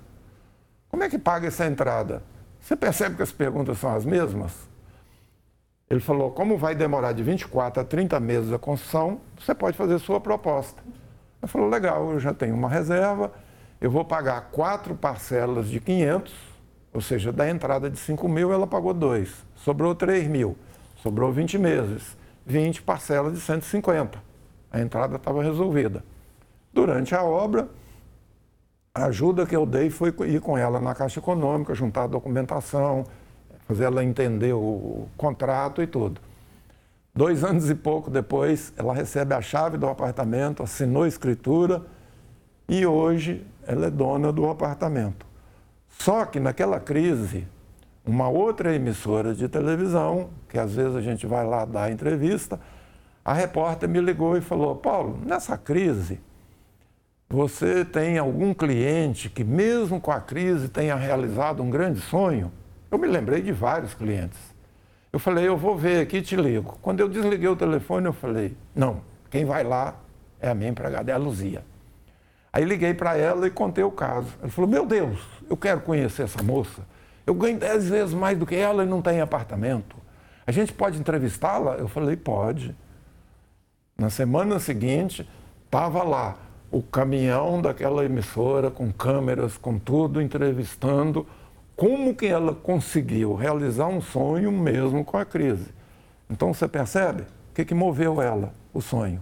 Como 0.90 1.04
é 1.04 1.10
que 1.10 1.18
paga 1.18 1.48
essa 1.48 1.66
entrada? 1.66 2.24
Você 2.66 2.76
percebe 2.76 3.16
que 3.16 3.22
as 3.22 3.32
perguntas 3.32 3.78
são 3.78 3.96
as 3.96 4.04
mesmas? 4.04 4.68
Ele 5.88 6.00
falou, 6.00 6.32
como 6.32 6.58
vai 6.58 6.74
demorar 6.74 7.12
de 7.12 7.22
24 7.22 7.84
a 7.84 7.86
30 7.86 8.20
meses 8.20 8.52
a 8.52 8.58
construção, 8.58 9.22
você 9.40 9.54
pode 9.54 9.78
fazer 9.78 10.00
sua 10.00 10.20
proposta. 10.20 10.82
Ela 11.40 11.48
falou, 11.48 11.70
legal, 11.70 12.12
eu 12.12 12.20
já 12.20 12.34
tenho 12.34 12.56
uma 12.56 12.68
reserva, 12.68 13.32
eu 13.80 13.92
vou 13.92 14.04
pagar 14.04 14.50
quatro 14.50 14.96
parcelas 14.96 15.68
de 15.68 15.80
500, 15.80 16.34
ou 16.92 17.02
seja, 17.02 17.32
da 17.32 17.48
entrada 17.48 17.88
de 17.88 18.00
5 18.00 18.28
mil, 18.28 18.52
ela 18.52 18.66
pagou 18.66 18.96
dois. 18.96 19.46
Sobrou 19.58 19.94
3 19.94 20.28
mil, 20.28 20.58
sobrou 20.96 21.32
20 21.32 21.60
meses, 21.60 22.18
20 22.48 22.82
parcelas 22.82 23.34
de 23.34 23.42
150. 23.42 24.18
A 24.72 24.82
entrada 24.82 25.18
estava 25.18 25.44
resolvida. 25.44 26.04
Durante 26.74 27.14
a 27.14 27.24
obra, 27.24 27.70
a 28.96 29.08
ajuda 29.08 29.46
que 29.46 29.54
eu 29.54 29.66
dei 29.66 29.90
foi 29.90 30.16
ir 30.26 30.40
com 30.40 30.58
ela 30.58 30.80
na 30.80 30.96
Caixa 30.96 31.20
Econômica, 31.20 31.76
juntar 31.76 32.04
a 32.04 32.08
documentação, 32.08 33.04
fazer 33.68 33.84
ela 33.84 34.02
entender 34.02 34.54
o 34.54 35.10
contrato 35.18 35.82
e 35.82 35.88
tudo. 35.88 36.22
Dois 37.14 37.44
anos 37.44 37.70
e 37.70 37.76
pouco 37.76 38.10
depois, 38.10 38.72
ela 38.78 38.94
recebe 38.94 39.34
a 39.34 39.42
chave 39.42 39.78
do 39.78 39.88
apartamento, 39.88 40.64
assinou 40.64 41.04
a 41.04 41.10
escritura 41.10 41.86
e 42.70 42.86
hoje 42.86 43.46
ela 43.68 43.88
é 43.88 43.90
dona 43.90 44.32
do 44.32 44.50
apartamento. 44.50 45.26
Só 45.90 46.26
que 46.26 46.40
naquela 46.40 46.80
crise, 46.80 47.46
uma 48.06 48.30
outra 48.30 48.74
emissora 48.74 49.34
de 49.34 49.50
televisão, 49.50 50.30
que 50.48 50.58
às 50.58 50.74
vezes 50.74 50.96
a 50.96 51.02
gente 51.02 51.28
vai 51.28 51.46
lá 51.46 51.66
dar 51.66 51.92
entrevista, 51.92 52.62
a 53.26 53.34
repórter 53.34 53.90
me 53.90 54.00
ligou 54.00 54.38
e 54.38 54.42
falou: 54.42 54.76
Paulo, 54.76 55.20
nessa 55.26 55.58
crise, 55.58 56.22
você 57.36 57.84
tem 57.84 58.18
algum 58.18 58.54
cliente 58.54 59.30
que, 59.30 59.44
mesmo 59.44 60.00
com 60.00 60.10
a 60.10 60.22
crise, 60.22 60.70
tenha 60.70 60.96
realizado 60.96 61.62
um 61.62 61.70
grande 61.70 62.00
sonho? 62.00 62.50
Eu 62.90 62.98
me 62.98 63.06
lembrei 63.08 63.42
de 63.42 63.52
vários 63.52 63.94
clientes. 63.94 64.40
Eu 65.12 65.20
falei, 65.20 65.46
eu 65.46 65.58
vou 65.58 65.78
ver 65.78 66.00
aqui 66.00 66.18
e 66.18 66.22
te 66.22 66.38
ligo. 66.38 66.80
Quando 66.82 67.02
eu 67.02 67.10
desliguei 67.10 67.50
o 67.50 67.56
telefone, 67.56 68.06
eu 68.06 68.14
falei, 68.14 68.56
não, 68.74 69.02
quem 69.30 69.44
vai 69.44 69.66
lá 69.66 69.96
é 70.40 70.50
a 70.50 70.56
minha 70.56 70.70
empregada, 70.70 71.12
é 71.12 71.14
a 71.14 71.18
Luzia. 71.18 71.66
Aí 72.54 72.64
liguei 72.64 72.94
para 72.94 73.18
ela 73.18 73.46
e 73.46 73.52
contei 73.52 73.84
o 73.84 73.92
caso. 73.92 74.30
Ela 74.42 74.50
falou, 74.50 74.70
meu 74.70 74.86
Deus, 74.86 75.20
eu 75.50 75.58
quero 75.58 75.82
conhecer 75.82 76.24
essa 76.24 76.42
moça. 76.42 76.88
Eu 77.28 77.34
ganho 77.34 77.60
dez 77.60 77.90
vezes 77.90 78.14
mais 78.14 78.38
do 78.38 78.46
que 78.46 78.56
ela 78.56 78.86
e 78.86 78.88
não 78.88 79.02
tem 79.02 79.20
apartamento. 79.20 79.98
A 80.48 80.54
gente 80.54 80.72
pode 80.72 80.98
entrevistá-la? 80.98 81.74
Eu 81.74 81.90
falei, 81.90 82.16
pode. 82.16 82.74
Na 83.98 84.10
semana 84.10 84.58
seguinte, 84.58 85.28
estava 85.66 86.02
lá 86.02 86.45
o 86.76 86.84
caminhão 86.84 87.62
daquela 87.62 88.04
emissora, 88.04 88.70
com 88.70 88.92
câmeras, 88.92 89.56
com 89.56 89.80
tudo, 89.80 90.22
entrevistando 90.22 91.26
como 91.74 92.14
que 92.14 92.26
ela 92.26 92.54
conseguiu 92.54 93.34
realizar 93.34 93.88
um 93.88 94.02
sonho 94.02 94.52
mesmo 94.52 95.06
com 95.06 95.16
a 95.16 95.24
crise. 95.24 95.70
Então 96.30 96.54
você 96.54 96.68
percebe 96.68 97.22
o 97.22 97.54
que, 97.54 97.64
que 97.64 97.74
moveu 97.74 98.22
ela, 98.22 98.52
o 98.74 98.82
sonho. 98.82 99.22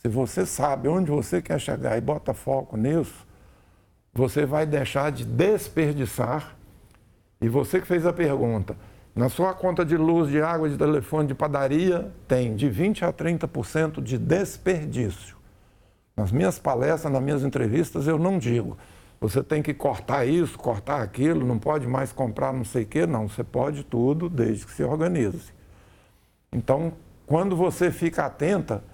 Se 0.00 0.08
você 0.08 0.46
sabe 0.46 0.88
onde 0.88 1.10
você 1.10 1.42
quer 1.42 1.60
chegar 1.60 1.98
e 1.98 2.00
bota 2.00 2.32
foco 2.32 2.78
nisso, 2.78 3.26
você 4.14 4.46
vai 4.46 4.64
deixar 4.64 5.12
de 5.12 5.22
desperdiçar. 5.22 6.56
E 7.42 7.48
você 7.48 7.78
que 7.78 7.86
fez 7.86 8.06
a 8.06 8.12
pergunta, 8.12 8.74
na 9.14 9.28
sua 9.28 9.52
conta 9.52 9.84
de 9.84 9.98
luz, 9.98 10.30
de 10.30 10.40
água, 10.40 10.66
de 10.66 10.78
telefone, 10.78 11.28
de 11.28 11.34
padaria, 11.34 12.10
tem 12.26 12.56
de 12.56 12.70
20% 12.70 13.02
a 13.02 13.12
30% 13.12 14.02
de 14.02 14.16
desperdício. 14.16 15.43
Nas 16.16 16.30
minhas 16.30 16.58
palestras, 16.58 17.12
nas 17.12 17.22
minhas 17.22 17.42
entrevistas, 17.42 18.06
eu 18.06 18.18
não 18.18 18.38
digo 18.38 18.76
você 19.24 19.42
tem 19.42 19.62
que 19.62 19.72
cortar 19.72 20.26
isso, 20.26 20.58
cortar 20.58 21.00
aquilo, 21.00 21.46
não 21.46 21.58
pode 21.58 21.86
mais 21.86 22.12
comprar 22.12 22.52
não 22.52 22.62
sei 22.62 22.82
o 22.82 22.86
quê. 22.86 23.06
Não, 23.06 23.26
você 23.26 23.42
pode 23.42 23.82
tudo 23.82 24.28
desde 24.28 24.66
que 24.66 24.72
se 24.72 24.84
organize. 24.84 25.50
Então, 26.52 26.92
quando 27.26 27.56
você 27.56 27.90
fica 27.90 28.26
atenta, 28.26 28.84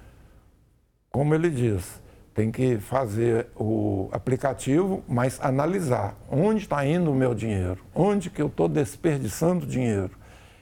como 1.10 1.34
ele 1.34 1.50
diz, 1.50 2.00
tem 2.32 2.52
que 2.52 2.78
fazer 2.78 3.48
o 3.56 4.08
aplicativo, 4.12 5.02
mas 5.08 5.40
analisar 5.42 6.14
onde 6.30 6.62
está 6.62 6.86
indo 6.86 7.10
o 7.10 7.14
meu 7.14 7.34
dinheiro, 7.34 7.84
onde 7.92 8.30
que 8.30 8.40
eu 8.40 8.46
estou 8.46 8.68
desperdiçando 8.68 9.66
dinheiro. 9.66 10.12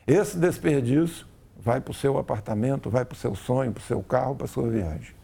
Esse 0.07 0.39
desperdício 0.39 1.27
vai 1.59 1.79
para 1.79 1.91
o 1.91 1.95
seu 1.95 2.17
apartamento, 2.17 2.89
vai 2.89 3.05
para 3.05 3.15
o 3.15 3.19
seu 3.19 3.35
sonho, 3.35 3.71
para 3.71 3.83
o 3.83 3.85
seu 3.85 4.03
carro, 4.03 4.35
para 4.35 4.47
a 4.47 4.49
sua 4.49 4.71
viagem. 4.71 5.18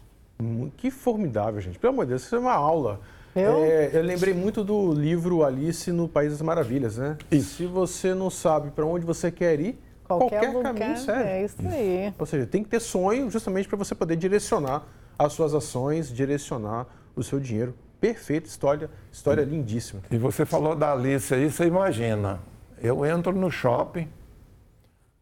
Que 0.77 0.91
formidável, 0.91 1.61
gente. 1.61 1.79
Pelo 1.79 1.93
amor 1.93 2.05
de 2.05 2.09
Deus, 2.09 2.23
isso 2.23 2.35
é 2.35 2.39
uma 2.39 2.53
aula. 2.53 2.99
Eu? 3.35 3.63
É, 3.63 3.89
eu 3.93 4.01
lembrei 4.01 4.33
muito 4.33 4.63
do 4.63 4.93
livro 4.93 5.43
Alice 5.43 5.91
no 5.91 6.07
País 6.07 6.31
das 6.31 6.41
Maravilhas, 6.41 6.97
né? 6.97 7.17
Isso. 7.29 7.55
Se 7.55 7.65
você 7.65 8.13
não 8.13 8.29
sabe 8.29 8.71
para 8.71 8.85
onde 8.85 9.05
você 9.05 9.29
quer 9.29 9.59
ir, 9.59 9.77
qualquer, 10.05 10.39
qualquer 10.39 10.53
lugar, 10.53 10.73
caminho 10.73 10.97
serve. 10.97 11.29
É 11.29 11.43
isso 11.43 11.55
aí. 11.61 12.13
Ou 12.17 12.25
seja, 12.25 12.45
tem 12.45 12.63
que 12.63 12.69
ter 12.69 12.79
sonho 12.79 13.29
justamente 13.29 13.67
para 13.67 13.77
você 13.77 13.93
poder 13.93 14.15
direcionar 14.15 14.83
as 15.19 15.33
suas 15.33 15.53
ações, 15.53 16.13
direcionar 16.13 16.87
o 17.15 17.23
seu 17.23 17.39
dinheiro. 17.39 17.75
Perfeita 17.99 18.47
história, 18.47 18.89
história 19.11 19.43
Sim. 19.43 19.51
lindíssima. 19.51 20.01
E 20.11 20.17
você 20.17 20.45
falou 20.45 20.75
da 20.75 20.93
Alice 20.93 21.33
aí, 21.33 21.49
você 21.49 21.65
imagina, 21.65 22.39
eu 22.81 23.05
entro 23.05 23.33
no 23.33 23.49
shopping, 23.49 24.07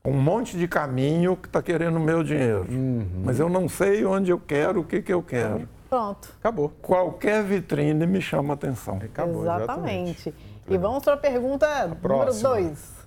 um 0.06 0.14
monte 0.14 0.58
de 0.58 0.68
caminho 0.68 1.38
que 1.38 1.48
está 1.48 1.62
querendo 1.62 1.96
o 1.96 2.00
meu 2.00 2.24
dinheiro, 2.24 2.66
uhum. 2.70 3.24
mas 3.24 3.40
eu 3.40 3.48
não 3.48 3.70
sei 3.70 4.06
onde 4.06 4.32
eu 4.32 4.40
quero, 4.40 4.82
o 4.82 4.84
que, 4.84 5.02
que 5.02 5.14
eu 5.14 5.24
quero. 5.24 5.68
Pronto. 5.90 6.34
Acabou. 6.40 6.70
Qualquer 6.82 7.44
vitrine 7.44 8.06
me 8.06 8.20
chama 8.20 8.54
atenção. 8.56 8.98
Acabou, 8.98 9.44
exatamente. 9.44 10.30
exatamente. 10.30 10.36
E 10.68 10.78
vamos 10.78 11.04
para 11.04 11.14
a 11.14 11.18
pergunta 11.18 11.68
a 11.68 11.88
número 11.88 12.34
2. 12.34 13.04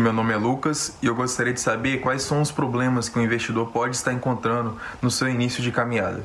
Meu 0.00 0.12
nome 0.12 0.32
é 0.32 0.36
Lucas 0.36 0.98
e 1.02 1.06
eu 1.06 1.14
gostaria 1.14 1.52
de 1.52 1.60
saber 1.60 2.00
quais 2.00 2.22
são 2.22 2.42
os 2.42 2.52
problemas 2.52 3.08
que 3.08 3.18
o 3.18 3.22
investidor 3.22 3.70
pode 3.72 3.96
estar 3.96 4.12
encontrando 4.12 4.76
no 5.00 5.10
seu 5.10 5.28
início 5.28 5.62
de 5.62 5.72
caminhada. 5.72 6.22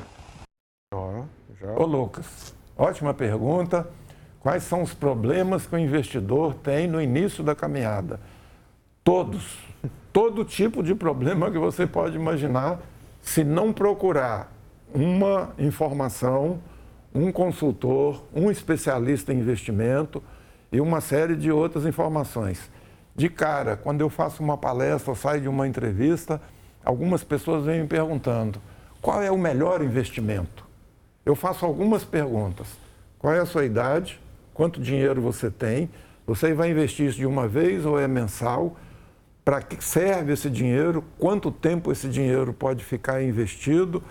Ô 0.92 1.84
Lucas, 1.84 2.54
ótima 2.76 3.12
pergunta. 3.12 3.88
Quais 4.40 4.62
são 4.62 4.82
os 4.82 4.94
problemas 4.94 5.66
que 5.66 5.74
o 5.74 5.78
investidor 5.78 6.54
tem 6.54 6.86
no 6.86 7.00
início 7.00 7.42
da 7.42 7.54
caminhada? 7.54 8.20
Todos. 9.08 9.56
Todo 10.12 10.44
tipo 10.44 10.82
de 10.82 10.94
problema 10.94 11.50
que 11.50 11.56
você 11.56 11.86
pode 11.86 12.14
imaginar 12.14 12.78
se 13.22 13.42
não 13.42 13.72
procurar 13.72 14.52
uma 14.92 15.54
informação, 15.58 16.60
um 17.14 17.32
consultor, 17.32 18.22
um 18.34 18.50
especialista 18.50 19.32
em 19.32 19.38
investimento 19.38 20.22
e 20.70 20.78
uma 20.78 21.00
série 21.00 21.36
de 21.36 21.50
outras 21.50 21.86
informações. 21.86 22.70
De 23.16 23.30
cara, 23.30 23.78
quando 23.78 24.02
eu 24.02 24.10
faço 24.10 24.42
uma 24.42 24.58
palestra 24.58 25.14
saio 25.14 25.40
de 25.40 25.48
uma 25.48 25.66
entrevista, 25.66 26.38
algumas 26.84 27.24
pessoas 27.24 27.64
vêm 27.64 27.80
me 27.80 27.88
perguntando 27.88 28.60
qual 29.00 29.22
é 29.22 29.30
o 29.30 29.38
melhor 29.38 29.82
investimento. 29.82 30.66
Eu 31.24 31.34
faço 31.34 31.64
algumas 31.64 32.04
perguntas. 32.04 32.66
Qual 33.18 33.32
é 33.32 33.38
a 33.38 33.46
sua 33.46 33.64
idade? 33.64 34.20
Quanto 34.52 34.78
dinheiro 34.82 35.22
você 35.22 35.50
tem? 35.50 35.88
Você 36.26 36.52
vai 36.52 36.70
investir 36.70 37.06
isso 37.06 37.16
de 37.16 37.24
uma 37.24 37.48
vez 37.48 37.86
ou 37.86 37.98
é 37.98 38.06
mensal? 38.06 38.76
Para 39.48 39.62
que 39.62 39.82
serve 39.82 40.34
esse 40.34 40.50
dinheiro? 40.50 41.02
Quanto 41.18 41.50
tempo 41.50 41.90
esse 41.90 42.06
dinheiro 42.06 42.52
pode 42.52 42.84
ficar 42.84 43.22
investido? 43.22 44.04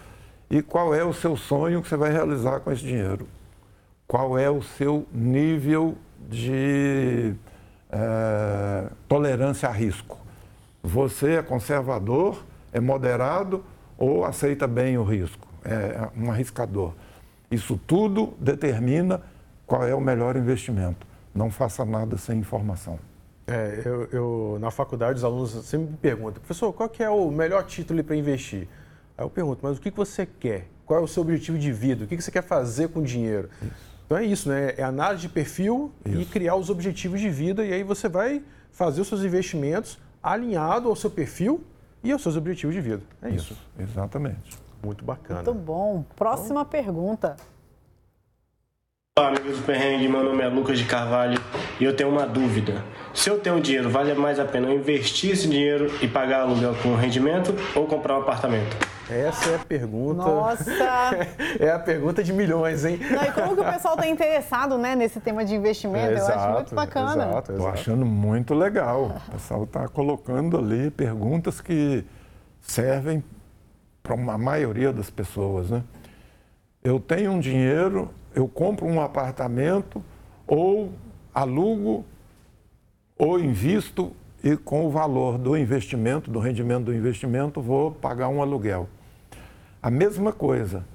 E 0.49 0.63
qual 0.63 0.95
é 0.95 1.03
o 1.03 1.13
seu 1.13 1.37
sonho 1.37 1.79
que 1.79 1.87
você 1.87 1.95
vai 1.95 2.11
realizar 2.11 2.59
com 2.61 2.71
esse 2.71 2.81
dinheiro? 2.81 3.27
Qual 4.07 4.35
é 4.35 4.49
o 4.49 4.63
seu 4.63 5.05
nível 5.13 5.95
de 6.27 7.35
é, 7.91 8.89
tolerância 9.07 9.69
a 9.69 9.71
risco. 9.71 10.17
Você 10.81 11.33
é 11.33 11.43
conservador, 11.43 12.43
é 12.73 12.79
moderado 12.79 13.63
ou 13.95 14.25
aceita 14.25 14.65
bem 14.65 14.97
o 14.97 15.03
risco? 15.03 15.47
É 15.63 16.09
um 16.17 16.31
arriscador. 16.31 16.93
Isso 17.51 17.79
tudo 17.85 18.33
determina 18.39 19.21
qual 19.67 19.85
é 19.85 19.93
o 19.93 20.01
melhor 20.01 20.35
investimento. 20.35 21.05
Não 21.31 21.51
faça 21.51 21.85
nada 21.85 22.17
sem 22.17 22.39
informação. 22.39 22.97
É, 23.47 23.81
eu, 23.85 24.09
eu, 24.11 24.57
na 24.59 24.69
faculdade, 24.69 25.17
os 25.17 25.23
alunos 25.23 25.51
sempre 25.65 25.91
me 25.91 25.97
perguntam, 25.97 26.41
professor, 26.41 26.73
qual 26.73 26.89
que 26.89 27.01
é 27.01 27.09
o 27.09 27.31
melhor 27.31 27.63
título 27.63 28.03
para 28.03 28.15
investir? 28.15 28.67
Aí 29.17 29.23
eu 29.23 29.29
pergunto, 29.29 29.61
mas 29.63 29.77
o 29.77 29.81
que 29.81 29.89
você 29.89 30.25
quer? 30.25 30.67
Qual 30.85 30.99
é 30.99 31.03
o 31.03 31.07
seu 31.07 31.23
objetivo 31.23 31.57
de 31.57 31.71
vida? 31.71 32.03
O 32.03 32.07
que 32.07 32.21
você 32.21 32.29
quer 32.29 32.43
fazer 32.43 32.89
com 32.89 32.99
o 32.99 33.03
dinheiro? 33.03 33.49
Isso. 33.61 33.87
Então 34.05 34.17
é 34.17 34.25
isso, 34.25 34.49
né? 34.49 34.73
É 34.77 34.83
análise 34.83 35.21
de 35.21 35.29
perfil 35.29 35.91
isso. 36.05 36.21
e 36.21 36.25
criar 36.25 36.55
os 36.55 36.69
objetivos 36.69 37.19
de 37.19 37.29
vida 37.29 37.65
e 37.65 37.73
aí 37.73 37.83
você 37.83 38.07
vai 38.07 38.41
fazer 38.71 39.01
os 39.01 39.07
seus 39.07 39.21
investimentos 39.21 39.99
alinhado 40.23 40.87
ao 40.87 40.95
seu 40.95 41.09
perfil 41.09 41.63
e 42.03 42.11
aos 42.11 42.21
seus 42.21 42.37
objetivos 42.37 42.73
de 42.75 42.81
vida. 42.81 43.01
É 43.21 43.29
isso. 43.29 43.53
isso. 43.53 43.61
Exatamente. 43.79 44.57
Muito 44.83 45.03
bacana. 45.03 45.41
Muito 45.41 45.53
bom. 45.53 46.05
Próxima 46.15 46.61
então... 46.61 46.65
pergunta. 46.65 47.35
Olá, 49.17 49.29
amigos 49.29 49.57
do 49.57 49.63
Perrengue. 49.63 50.07
Meu 50.07 50.23
nome 50.23 50.43
é 50.43 50.47
Lucas 50.47 50.77
de 50.77 50.85
Carvalho 50.85 51.41
e 51.79 51.83
eu 51.83 51.95
tenho 51.95 52.07
uma 52.07 52.27
dúvida. 52.27 52.83
Se 53.15 53.27
eu 53.27 53.39
tenho 53.39 53.59
dinheiro, 53.59 53.89
vale 53.89 54.13
mais 54.13 54.39
a 54.39 54.45
pena 54.45 54.71
investir 54.71 55.31
esse 55.31 55.47
dinheiro 55.47 55.91
e 56.03 56.07
pagar 56.07 56.41
aluguel 56.41 56.75
com 56.83 56.93
rendimento 56.93 57.51
ou 57.73 57.87
comprar 57.87 58.19
um 58.19 58.21
apartamento? 58.21 58.77
Essa 59.09 59.49
é 59.49 59.55
a 59.55 59.59
pergunta. 59.59 60.21
Nossa! 60.21 61.17
é 61.59 61.71
a 61.71 61.79
pergunta 61.79 62.23
de 62.23 62.31
milhões, 62.31 62.85
hein? 62.85 62.99
Não, 63.09 63.23
e 63.23 63.31
como 63.31 63.55
que 63.55 63.61
o 63.61 63.65
pessoal 63.65 63.95
está 63.95 64.07
interessado 64.07 64.77
né, 64.77 64.95
nesse 64.95 65.19
tema 65.19 65.43
de 65.43 65.55
investimento? 65.55 66.09
É, 66.09 66.13
eu 66.13 66.17
exato, 66.17 66.39
acho 66.39 66.53
muito 66.53 66.75
bacana. 66.75 67.23
Exato, 67.29 67.51
Estou 67.53 67.67
achando 67.69 68.05
muito 68.05 68.53
legal. 68.53 69.17
O 69.29 69.31
pessoal 69.31 69.63
está 69.63 69.87
colocando 69.87 70.59
ali 70.59 70.91
perguntas 70.91 71.59
que 71.59 72.05
servem 72.61 73.23
para 74.03 74.13
uma 74.13 74.37
maioria 74.37 74.93
das 74.93 75.09
pessoas, 75.09 75.71
né? 75.71 75.81
Eu 76.83 76.99
tenho 76.99 77.31
um 77.31 77.39
dinheiro, 77.39 78.11
eu 78.37 78.47
compro 78.47 78.85
um 78.85 79.01
apartamento 79.01 80.03
ou 80.45 80.91
alugo 81.33 82.05
ou 83.17 83.39
invisto 83.39 84.15
e 84.43 84.55
com 84.55 84.85
o 84.85 84.91
valor 84.91 85.39
do 85.39 85.57
investimento, 85.57 86.29
do 86.29 86.37
rendimento 86.37 86.85
do 86.85 86.93
investimento, 86.93 87.59
vou 87.59 87.89
pagar 87.91 88.27
um 88.27 88.39
aluguel. 88.39 88.87
A 89.81 89.89
mesma 89.89 90.31
coisa, 90.31 90.85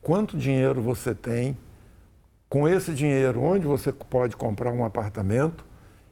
quanto 0.00 0.36
dinheiro 0.36 0.80
você 0.80 1.12
tem, 1.12 1.56
com 2.48 2.68
esse 2.68 2.94
dinheiro, 2.94 3.42
onde 3.42 3.66
você 3.66 3.90
pode 3.92 4.36
comprar 4.36 4.70
um 4.70 4.84
apartamento, 4.84 5.64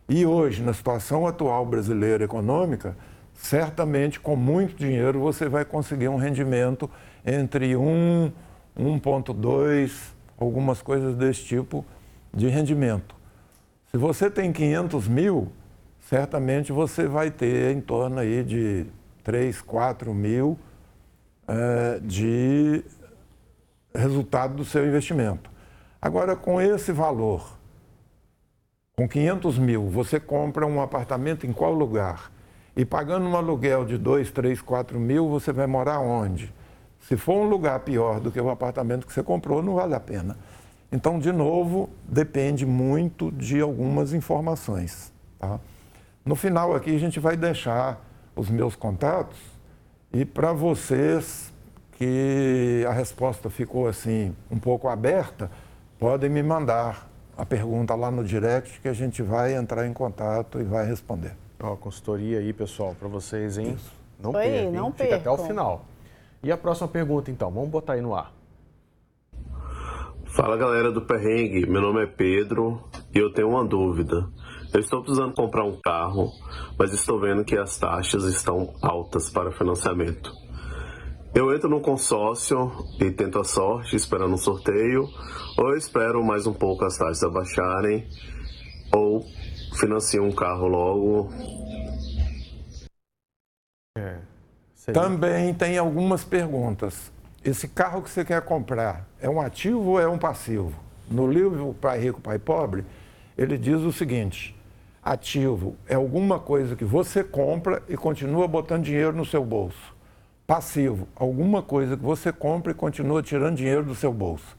e 0.09 0.27
hoje, 0.27 0.61
na 0.61 0.75
situação 0.75 1.25
atual 1.25 1.65
brasileira 1.65 2.25
econômica, 2.25 2.97
certamente 3.33 4.19
com 4.19 4.35
muito 4.35 4.75
dinheiro 4.75 5.21
você 5.21 5.49
vai 5.49 5.65
conseguir 5.65 6.09
um 6.09 6.17
rendimento 6.17 6.91
entre 7.25 7.77
1, 7.77 8.33
1,2, 8.77 10.19
algumas 10.41 10.81
coisas 10.81 11.15
desse 11.15 11.45
tipo 11.45 11.85
de 12.33 12.49
rendimento. 12.49 13.15
Se 13.91 13.97
você 13.97 14.31
tem 14.31 14.53
500 14.53 15.07
mil, 15.09 15.53
certamente 16.01 16.73
você 16.73 17.07
vai 17.07 17.31
ter 17.31 17.77
em 17.77 17.81
torno 17.81 18.19
aí 18.19 18.43
de 18.43 18.87
3, 19.23 19.61
4 19.61 20.15
mil 20.15 20.59
é, 21.47 22.01
de 22.01 22.85
resultado 23.95 24.55
do 24.55 24.65
seu 24.65 24.87
investimento. 24.87 25.51
Agora, 26.01 26.35
com 26.35 26.61
esse 26.61 26.93
valor, 26.93 27.59
com 28.97 29.09
500 29.09 29.59
mil, 29.59 29.89
você 29.89 30.19
compra 30.19 30.67
um 30.67 30.81
apartamento 30.81 31.47
em 31.47 31.53
qual 31.53 31.75
lugar? 31.75 32.31
E 32.77 32.85
pagando 32.85 33.27
um 33.27 33.37
aluguel 33.37 33.85
de 33.85 33.99
2, 33.99 34.31
3, 34.31 34.63
4 34.63 34.99
mil, 34.99 35.29
você 35.29 35.53
vai 35.53 35.67
morar 35.67 36.01
onde? 36.01 36.53
Se 37.01 37.17
for 37.17 37.35
um 37.35 37.49
lugar 37.49 37.81
pior 37.81 38.21
do 38.21 38.31
que 38.31 38.41
o 38.41 38.51
apartamento 38.51 39.07
que 39.07 39.13
você 39.13 39.23
comprou, 39.23 39.63
não 39.63 39.75
vale 39.75 39.95
a 39.95 40.01
pena. 40.01 40.37
Então, 40.93 41.19
de 41.19 41.33
novo, 41.33 41.89
depende 42.05 42.67
muito 42.67 43.31
de 43.33 43.61
algumas 43.61 44.13
informações. 44.13 45.13
Tá? 45.39 45.59
No 46.25 46.35
final 46.35 46.75
aqui, 46.75 46.95
a 46.95 46.99
gente 46.99 47.19
vai 47.19 47.37
deixar 47.37 48.05
os 48.35 48.51
meus 48.51 48.77
contatos 48.77 49.39
e 50.13 50.25
para 50.25 50.53
vocês 50.53 51.53
que 51.93 52.85
a 52.89 52.93
resposta 52.93 53.51
ficou 53.51 53.87
assim 53.87 54.35
um 54.51 54.59
pouco 54.59 54.89
aberta, 54.89 55.51
podem 55.99 56.31
me 56.31 56.43
mandar 56.43 57.09
a 57.37 57.47
pergunta 57.47 57.95
lá 57.95 58.11
no 58.11 58.25
direct 58.25 58.81
que 58.81 58.89
a 58.89 58.93
gente 58.93 59.23
vai 59.23 59.55
entrar 59.55 59.87
em 59.87 59.93
contato 59.93 60.61
e 60.61 60.65
vai 60.65 60.87
responder. 60.87 61.37
Ó, 61.63 61.77
consultoria 61.77 62.39
aí, 62.39 62.53
pessoal, 62.53 62.97
para 62.99 63.07
vocês, 63.07 63.59
hein? 63.59 63.75
Isso. 63.77 63.93
Não 64.19 64.33
Oi, 64.33 64.71
não 64.71 64.93
Fica 64.93 65.17
até 65.17 65.31
o 65.31 65.39
final. 65.39 65.85
E 66.43 66.51
a 66.51 66.57
próxima 66.57 66.89
pergunta, 66.89 67.31
então? 67.31 67.51
Vamos 67.51 67.71
botar 67.71 67.95
aí 67.95 68.01
no 68.01 68.15
ar. 68.15 68.33
Fala, 70.25 70.57
galera 70.57 70.91
do 70.91 71.03
Perrengue. 71.03 71.67
Meu 71.67 71.83
nome 71.83 72.03
é 72.03 72.07
Pedro 72.07 72.83
e 73.15 73.19
eu 73.19 73.33
tenho 73.33 73.49
uma 73.49 73.65
dúvida. 73.65 74.27
Eu 74.73 74.81
estou 74.81 75.03
precisando 75.03 75.35
comprar 75.35 75.65
um 75.65 75.79
carro, 75.81 76.31
mas 76.79 76.93
estou 76.93 77.21
vendo 77.21 77.45
que 77.45 77.59
as 77.59 77.77
taxas 77.77 78.25
estão 78.25 78.73
altas 78.81 79.29
para 79.29 79.51
financiamento. 79.51 80.33
Eu 81.35 81.55
entro 81.55 81.69
no 81.69 81.81
consórcio 81.81 82.73
e 83.01 83.11
tento 83.11 83.39
a 83.39 83.45
sorte 83.45 83.95
esperando 83.95 84.35
um 84.35 84.39
sorteio, 84.39 85.09
ou 85.59 85.77
espero 85.77 86.25
mais 86.25 86.47
um 86.47 86.55
pouco 86.55 86.85
as 86.85 86.97
taxas 86.97 87.23
abaixarem, 87.23 88.09
ou 88.95 89.25
financio 89.79 90.23
um 90.23 90.33
carro 90.33 90.69
logo. 90.69 91.31
É, 93.99 94.21
Também 94.87 95.53
tem 95.53 95.77
algumas 95.77 96.25
perguntas. 96.25 97.13
Esse 97.45 97.69
carro 97.69 98.03
que 98.03 98.11
você 98.11 98.25
quer 98.25 98.41
comprar 98.43 99.07
é 99.21 99.29
um 99.29 99.41
ativo 99.41 99.91
ou 99.91 100.01
é 100.01 100.09
um 100.09 100.19
passivo? 100.19 100.73
No 101.11 101.31
livro 101.31 101.75
Pai 101.81 101.99
Rico, 101.99 102.21
Pai 102.21 102.39
Pobre, 102.39 102.85
ele 103.37 103.59
diz 103.59 103.81
o 103.81 103.93
seguinte: 103.93 104.57
Ativo 105.03 105.77
é 105.89 105.95
alguma 105.95 106.39
coisa 106.39 106.77
que 106.77 106.85
você 106.85 107.25
compra 107.25 107.83
e 107.89 107.97
continua 107.97 108.47
botando 108.47 108.85
dinheiro 108.85 109.13
no 109.15 109.25
seu 109.25 109.45
bolso. 109.45 109.95
Passivo, 110.47 111.09
alguma 111.15 111.63
coisa 111.63 111.97
que 111.97 112.03
você 112.03 112.33
compra 112.33 112.73
e 112.73 112.75
continua 112.75 113.23
tirando 113.23 113.57
dinheiro 113.57 113.85
do 113.85 113.95
seu 113.95 114.13
bolso. 114.13 114.57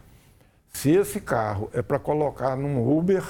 Se 0.69 0.89
esse 0.91 1.19
carro 1.19 1.69
é 1.73 1.81
para 1.81 1.99
colocar 1.99 2.55
num 2.55 2.97
Uber, 2.97 3.23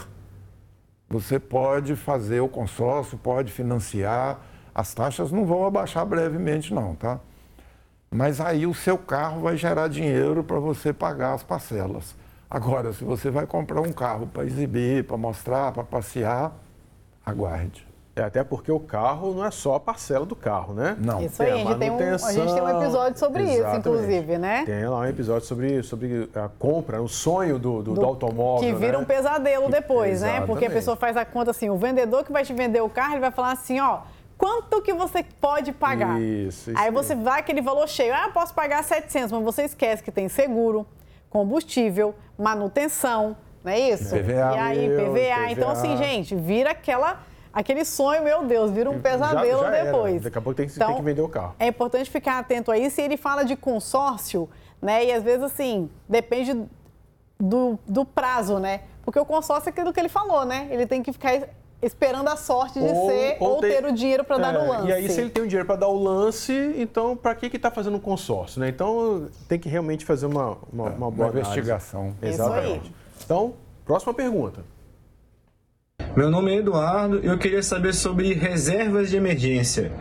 você 1.09 1.39
pode 1.39 1.95
fazer 1.95 2.39
o 2.39 2.47
consórcio, 2.47 3.17
pode 3.17 3.51
financiar. 3.51 4.39
As 4.73 4.93
taxas 4.93 5.31
não 5.31 5.45
vão 5.45 5.65
abaixar 5.65 6.05
brevemente, 6.05 6.73
não, 6.73 6.95
tá? 6.95 7.19
Mas 8.09 8.41
aí 8.41 8.65
o 8.67 8.73
seu 8.73 8.97
carro 8.97 9.41
vai 9.41 9.55
gerar 9.55 9.87
dinheiro 9.87 10.43
para 10.43 10.59
você 10.59 10.91
pagar 10.91 11.33
as 11.33 11.43
parcelas. 11.43 12.15
Agora, 12.49 12.91
se 12.91 13.03
você 13.03 13.29
vai 13.29 13.47
comprar 13.47 13.79
um 13.79 13.93
carro 13.93 14.27
para 14.27 14.43
exibir, 14.43 15.05
para 15.05 15.15
mostrar, 15.15 15.71
para 15.71 15.83
passear, 15.83 16.51
aguarde. 17.25 17.87
É, 18.13 18.21
até 18.23 18.43
porque 18.43 18.69
o 18.69 18.79
carro 18.79 19.33
não 19.33 19.45
é 19.45 19.51
só 19.51 19.75
a 19.75 19.79
parcela 19.79 20.25
do 20.25 20.35
carro, 20.35 20.73
né? 20.73 20.97
Não. 20.99 21.21
Isso 21.21 21.41
aí, 21.41 21.49
a, 21.49 21.53
a, 21.53 21.57
gente 21.59 21.77
tem 21.77 21.89
um, 21.89 21.95
a 21.95 22.17
gente 22.17 22.53
tem 22.53 22.61
um 22.61 22.81
episódio 22.81 23.17
sobre 23.17 23.43
Exatamente. 23.43 23.69
isso, 23.69 23.77
inclusive, 23.77 24.37
né? 24.37 24.63
Tem 24.65 24.85
lá 24.85 24.99
um 24.99 25.05
episódio 25.05 25.47
sobre, 25.47 25.81
sobre 25.81 26.29
a 26.35 26.49
compra, 26.59 27.01
o 27.01 27.07
sonho 27.07 27.57
do, 27.57 27.81
do, 27.81 27.93
do, 27.93 28.01
do 28.01 28.05
automóvel. 28.05 28.67
Que 28.67 28.75
vira 28.75 28.97
né? 28.97 28.97
um 28.97 29.05
pesadelo 29.05 29.69
depois, 29.69 30.15
Exatamente. 30.15 30.41
né? 30.41 30.45
Porque 30.45 30.65
a 30.65 30.69
pessoa 30.69 30.97
faz 30.97 31.15
a 31.15 31.23
conta 31.23 31.51
assim, 31.51 31.69
o 31.69 31.77
vendedor 31.77 32.25
que 32.25 32.33
vai 32.33 32.43
te 32.43 32.51
vender 32.51 32.81
o 32.81 32.89
carro, 32.89 33.13
ele 33.13 33.21
vai 33.21 33.31
falar 33.31 33.53
assim, 33.53 33.79
ó, 33.79 33.99
quanto 34.51 34.81
que 34.81 34.93
você 34.93 35.23
pode 35.39 35.71
pagar? 35.71 36.19
Isso, 36.19 36.71
isso 36.71 36.79
Aí 36.79 36.91
você 36.91 37.15
vai 37.15 37.39
aquele 37.39 37.61
valor 37.61 37.87
cheio, 37.87 38.13
ah, 38.13 38.29
posso 38.33 38.53
pagar 38.53 38.83
700, 38.83 39.31
mas 39.31 39.43
você 39.43 39.63
esquece 39.63 40.03
que 40.03 40.11
tem 40.11 40.27
seguro, 40.27 40.85
combustível, 41.29 42.13
manutenção, 42.37 43.37
não 43.63 43.71
é 43.71 43.79
isso? 43.79 44.09
PVA. 44.09 44.31
E 44.33 44.59
aí, 44.59 44.89
PVA. 44.89 45.05
PVA. 45.05 45.51
Então, 45.51 45.69
assim, 45.69 45.95
gente, 45.97 46.35
vira 46.35 46.71
aquela 46.71 47.23
aquele 47.53 47.83
sonho, 47.83 48.23
meu 48.23 48.45
Deus, 48.45 48.71
vira 48.71 48.89
um 48.89 49.01
pesadelo 49.01 49.61
já, 49.61 49.71
já 49.71 49.83
depois. 49.83 50.13
Era. 50.13 50.23
Daqui 50.23 50.37
a 50.37 50.41
pouco 50.41 50.57
tem 50.57 50.67
que, 50.67 50.73
então, 50.73 50.87
tem 50.87 50.97
que 50.97 51.03
vender 51.03 51.21
o 51.21 51.29
carro. 51.29 51.55
É 51.59 51.67
importante 51.67 52.09
ficar 52.09 52.39
atento 52.39 52.71
a 52.71 52.77
isso. 52.77 52.99
E 52.99 53.03
ele 53.03 53.17
fala 53.17 53.43
de 53.43 53.55
consórcio, 53.55 54.49
né? 54.81 55.05
E 55.05 55.11
às 55.11 55.21
vezes, 55.21 55.43
assim, 55.43 55.89
depende 56.07 56.65
do, 57.37 57.77
do 57.85 58.05
prazo, 58.05 58.57
né? 58.57 58.81
Porque 59.03 59.19
o 59.19 59.25
consórcio 59.25 59.67
é 59.67 59.71
aquilo 59.71 59.91
que 59.91 59.99
ele 59.99 60.09
falou, 60.09 60.45
né? 60.45 60.67
Ele 60.71 60.85
tem 60.85 61.03
que 61.03 61.11
ficar 61.11 61.49
esperando 61.81 62.27
a 62.27 62.35
sorte 62.35 62.79
de 62.79 62.85
ou, 62.85 63.09
ser 63.09 63.37
ou, 63.39 63.59
ter, 63.59 63.81
ter, 63.81 63.85
o 63.85 63.91
dinheiro 63.91 64.23
para 64.23 64.37
é, 64.37 64.39
dar 64.39 64.59
o 64.59 64.67
lance. 64.67 64.87
E 64.87 64.93
aí, 64.93 65.09
se 65.09 65.21
ele 65.21 65.29
tem 65.29 65.43
o 65.43 65.47
dinheiro 65.47 65.65
para 65.65 65.77
dar 65.77 65.87
o 65.87 66.01
lance, 66.01 66.53
então 66.77 67.15
para 67.15 67.33
que 67.35 67.47
está 67.55 67.71
fazendo 67.71 67.97
um 67.97 67.99
consórcio? 67.99 68.59
Né? 68.59 68.69
Então 68.69 69.27
tem 69.47 69.59
que 69.59 69.67
realmente 69.67 70.05
fazer 70.05 70.25
uma, 70.25 70.57
uma, 70.71 70.89
uma 70.89 71.11
boa 71.11 71.29
uma 71.29 71.39
investigação. 71.39 72.13
Exatamente. 72.21 72.93
Então, 73.23 73.53
próxima 73.85 74.13
pergunta. 74.13 74.63
Meu 76.15 76.29
nome 76.29 76.51
é 76.51 76.57
Eduardo 76.57 77.21
e 77.23 77.27
eu 77.27 77.37
queria 77.37 77.63
saber 77.63 77.93
sobre 77.93 78.33
reservas 78.33 79.09
de 79.09 79.15
emergência. 79.15 79.91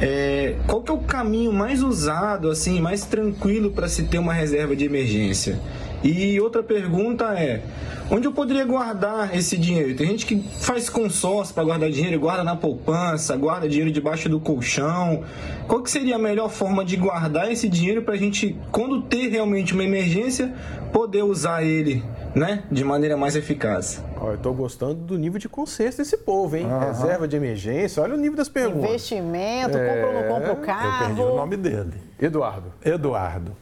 É, 0.00 0.56
qual 0.66 0.80
que 0.80 0.90
é 0.90 0.94
o 0.94 0.98
caminho 0.98 1.52
mais 1.52 1.82
usado, 1.82 2.48
assim, 2.48 2.80
mais 2.80 3.04
tranquilo 3.04 3.72
para 3.72 3.88
se 3.88 4.04
ter 4.04 4.18
uma 4.18 4.32
reserva 4.32 4.74
de 4.74 4.84
emergência? 4.84 5.58
E 6.02 6.40
outra 6.40 6.62
pergunta 6.62 7.34
é, 7.34 7.60
onde 8.10 8.26
eu 8.26 8.32
poderia 8.32 8.64
guardar 8.64 9.34
esse 9.36 9.56
dinheiro? 9.56 9.94
Tem 9.94 10.06
gente 10.08 10.26
que 10.26 10.42
faz 10.60 10.88
consórcio 10.88 11.54
para 11.54 11.64
guardar 11.64 11.90
dinheiro, 11.90 12.18
guarda 12.20 12.44
na 12.44 12.56
poupança, 12.56 13.36
guarda 13.36 13.68
dinheiro 13.68 13.90
debaixo 13.90 14.28
do 14.28 14.40
colchão. 14.40 15.24
Qual 15.66 15.82
que 15.82 15.90
seria 15.90 16.16
a 16.16 16.18
melhor 16.18 16.50
forma 16.50 16.84
de 16.84 16.96
guardar 16.96 17.50
esse 17.50 17.68
dinheiro 17.68 18.02
para 18.02 18.14
a 18.14 18.16
gente, 18.16 18.56
quando 18.70 19.02
ter 19.02 19.28
realmente 19.28 19.74
uma 19.74 19.84
emergência, 19.84 20.52
poder 20.92 21.22
usar 21.22 21.62
ele 21.62 22.02
né, 22.34 22.62
de 22.70 22.84
maneira 22.84 23.16
mais 23.16 23.34
eficaz. 23.36 24.02
eu 24.20 24.34
estou 24.34 24.54
gostando 24.54 24.94
do 24.94 25.18
nível 25.18 25.38
de 25.38 25.48
consciência 25.48 26.02
desse 26.04 26.16
povo, 26.16 26.56
hein? 26.56 26.66
Uhum. 26.66 26.78
Reserva 26.78 27.26
de 27.26 27.36
emergência, 27.36 28.02
olha 28.02 28.14
o 28.14 28.18
nível 28.18 28.36
das 28.36 28.48
perguntas. 28.48 28.88
Investimento, 28.88 29.76
é... 29.76 29.88
compra 29.88 30.06
ou 30.06 30.12
não 30.12 30.34
compra 30.34 30.52
o 30.52 30.56
carro. 30.56 31.02
Eu 31.02 31.06
perdi 31.06 31.22
o 31.22 31.36
nome 31.36 31.56
dele. 31.56 31.94
Eduardo. 32.20 32.72
Eduardo. 32.84 33.56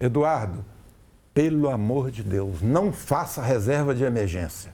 Eduardo, 0.00 0.64
pelo 1.32 1.68
amor 1.68 2.10
de 2.10 2.22
Deus, 2.22 2.60
não 2.60 2.92
faça 2.92 3.42
reserva 3.42 3.94
de 3.94 4.04
emergência. 4.04 4.72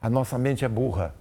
A 0.00 0.08
nossa 0.08 0.38
mente 0.38 0.64
é 0.64 0.68
burra. 0.68 1.14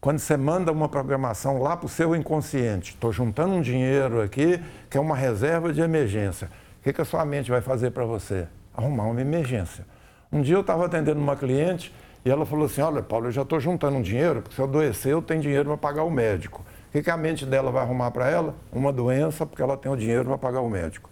Quando 0.00 0.18
você 0.18 0.36
manda 0.36 0.72
uma 0.72 0.88
programação 0.88 1.60
lá 1.60 1.76
para 1.76 1.86
o 1.86 1.88
seu 1.88 2.16
inconsciente, 2.16 2.92
estou 2.92 3.12
juntando 3.12 3.54
um 3.54 3.60
dinheiro 3.60 4.20
aqui, 4.22 4.60
que 4.88 4.96
é 4.96 5.00
uma 5.00 5.14
reserva 5.14 5.72
de 5.72 5.80
emergência. 5.80 6.48
O 6.80 6.82
que, 6.82 6.92
que 6.92 7.00
a 7.00 7.04
sua 7.04 7.24
mente 7.24 7.50
vai 7.50 7.60
fazer 7.60 7.90
para 7.90 8.04
você? 8.04 8.48
Arrumar 8.74 9.04
uma 9.04 9.20
emergência. 9.20 9.84
Um 10.32 10.40
dia 10.40 10.54
eu 10.54 10.62
estava 10.62 10.86
atendendo 10.86 11.20
uma 11.20 11.36
cliente 11.36 11.94
e 12.24 12.30
ela 12.30 12.46
falou 12.46 12.66
assim: 12.66 12.80
Olha, 12.80 13.02
Paulo, 13.02 13.26
eu 13.26 13.32
já 13.32 13.42
estou 13.42 13.60
juntando 13.60 13.96
um 13.96 14.02
dinheiro, 14.02 14.40
porque 14.40 14.54
se 14.54 14.60
eu 14.60 14.64
adoecer, 14.64 15.12
eu 15.12 15.20
tenho 15.20 15.42
dinheiro 15.42 15.66
para 15.66 15.76
pagar 15.76 16.04
o 16.04 16.10
médico. 16.10 16.64
O 16.88 16.92
que, 16.92 17.02
que 17.02 17.10
a 17.10 17.16
mente 17.16 17.44
dela 17.44 17.70
vai 17.70 17.82
arrumar 17.82 18.10
para 18.10 18.28
ela? 18.28 18.54
Uma 18.72 18.92
doença, 18.92 19.44
porque 19.44 19.62
ela 19.62 19.76
tem 19.76 19.92
o 19.92 19.96
dinheiro 19.96 20.24
para 20.24 20.38
pagar 20.38 20.60
o 20.60 20.68
médico. 20.70 21.10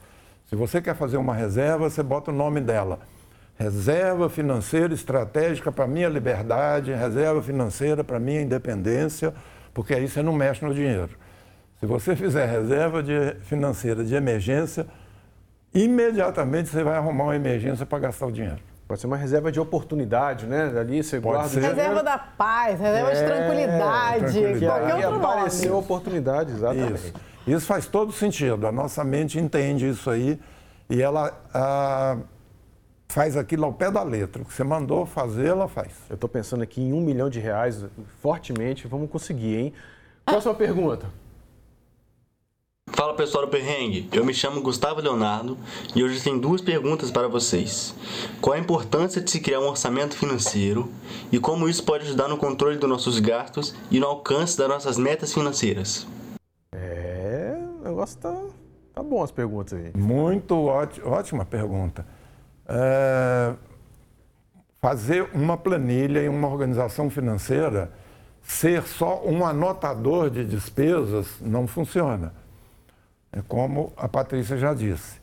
Se 0.48 0.56
você 0.56 0.80
quer 0.80 0.94
fazer 0.94 1.18
uma 1.18 1.34
reserva, 1.34 1.90
você 1.90 2.02
bota 2.02 2.30
o 2.30 2.34
nome 2.34 2.60
dela. 2.60 3.00
Reserva 3.58 4.30
financeira 4.30 4.94
estratégica 4.94 5.70
para 5.70 5.86
minha 5.86 6.08
liberdade, 6.08 6.92
reserva 6.92 7.42
financeira 7.42 8.02
para 8.02 8.18
minha 8.18 8.40
independência, 8.40 9.34
porque 9.74 9.92
aí 9.92 10.08
você 10.08 10.22
não 10.22 10.32
mexe 10.32 10.64
no 10.64 10.72
dinheiro. 10.72 11.10
Se 11.78 11.84
você 11.84 12.16
fizer 12.16 12.46
reserva 12.46 13.02
de, 13.02 13.34
financeira 13.42 14.02
de 14.02 14.14
emergência, 14.14 14.86
imediatamente 15.74 16.70
você 16.70 16.82
vai 16.82 16.96
arrumar 16.96 17.24
uma 17.24 17.36
emergência 17.36 17.84
para 17.84 17.98
gastar 17.98 18.26
o 18.26 18.32
dinheiro. 18.32 18.58
Pode 18.86 19.02
ser 19.02 19.06
uma 19.06 19.18
reserva 19.18 19.52
de 19.52 19.60
oportunidade, 19.60 20.46
né? 20.46 20.72
Ali 20.80 21.02
você 21.02 21.20
Pode 21.20 21.36
guarda. 21.36 21.50
Ser. 21.50 21.60
Reserva 21.60 22.02
da 22.02 22.16
paz, 22.16 22.80
reserva 22.80 23.10
é, 23.10 23.14
de 23.14 23.22
tranquilidade. 23.22 24.32
tranquilidade. 24.32 24.66
Qualquer 24.66 25.08
outro 25.08 25.26
apareceu 25.26 25.70
nome. 25.72 25.84
oportunidade, 25.84 26.52
exatamente. 26.52 26.94
Isso. 26.94 27.27
Isso 27.52 27.66
faz 27.66 27.86
todo 27.86 28.12
sentido. 28.12 28.66
A 28.66 28.72
nossa 28.72 29.04
mente 29.04 29.38
entende 29.38 29.88
isso 29.88 30.10
aí 30.10 30.38
e 30.90 31.00
ela 31.00 31.40
ah, 31.54 32.18
faz 33.08 33.36
aquilo 33.36 33.64
ao 33.64 33.72
pé 33.72 33.90
da 33.90 34.02
letra. 34.02 34.42
O 34.42 34.44
que 34.44 34.52
você 34.52 34.64
mandou 34.64 35.06
fazer, 35.06 35.46
ela 35.46 35.68
faz. 35.68 35.92
Eu 36.08 36.14
estou 36.14 36.28
pensando 36.28 36.62
aqui 36.62 36.80
em 36.80 36.92
um 36.92 37.00
milhão 37.00 37.30
de 37.30 37.40
reais, 37.40 37.84
fortemente, 38.20 38.86
vamos 38.86 39.10
conseguir, 39.10 39.56
hein? 39.56 39.72
Próxima 40.24 40.54
pergunta. 40.54 41.06
Fala 42.92 43.14
pessoal 43.14 43.46
do 43.46 43.50
Perrengue, 43.50 44.08
eu 44.12 44.24
me 44.24 44.34
chamo 44.34 44.60
Gustavo 44.60 45.00
Leonardo 45.00 45.56
e 45.94 46.02
hoje 46.02 46.20
tenho 46.20 46.40
duas 46.40 46.60
perguntas 46.60 47.10
para 47.10 47.28
vocês. 47.28 47.94
Qual 48.40 48.56
a 48.56 48.58
importância 48.58 49.20
de 49.20 49.30
se 49.30 49.40
criar 49.40 49.60
um 49.60 49.68
orçamento 49.68 50.16
financeiro 50.16 50.90
e 51.30 51.38
como 51.38 51.68
isso 51.68 51.84
pode 51.84 52.04
ajudar 52.04 52.28
no 52.28 52.36
controle 52.36 52.76
dos 52.76 52.88
nossos 52.88 53.20
gastos 53.20 53.74
e 53.90 54.00
no 54.00 54.06
alcance 54.06 54.58
das 54.58 54.68
nossas 54.68 54.98
metas 54.98 55.32
financeiras? 55.32 56.06
Negócio 58.08 58.18
tá, 58.20 58.42
tá 58.94 59.02
bom 59.02 59.22
as 59.22 59.30
perguntas 59.30 59.74
aí. 59.74 59.92
Muito 59.94 60.54
ótima 60.64 61.44
pergunta. 61.44 62.06
É, 62.66 63.54
fazer 64.80 65.28
uma 65.34 65.56
planilha 65.56 66.20
e 66.20 66.28
uma 66.28 66.48
organização 66.48 67.10
financeira 67.10 67.90
ser 68.42 68.82
só 68.84 69.22
um 69.24 69.44
anotador 69.44 70.30
de 70.30 70.44
despesas 70.44 71.36
não 71.40 71.66
funciona. 71.66 72.32
É 73.30 73.42
como 73.42 73.92
a 73.96 74.08
Patrícia 74.08 74.56
já 74.56 74.72
disse. 74.72 75.20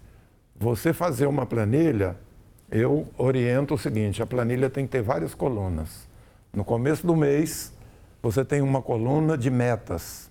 Você 0.56 0.94
fazer 0.94 1.26
uma 1.26 1.46
planilha, 1.46 2.16
eu 2.70 3.08
oriento 3.18 3.74
o 3.74 3.78
seguinte: 3.78 4.22
a 4.22 4.28
planilha 4.28 4.70
tem 4.70 4.86
que 4.86 4.92
ter 4.92 5.02
várias 5.02 5.34
colunas. 5.34 6.08
No 6.54 6.64
começo 6.64 7.06
do 7.06 7.16
mês, 7.16 7.74
você 8.22 8.46
tem 8.46 8.62
uma 8.62 8.82
coluna 8.82 9.38
de 9.38 9.50
metas. 9.50 10.30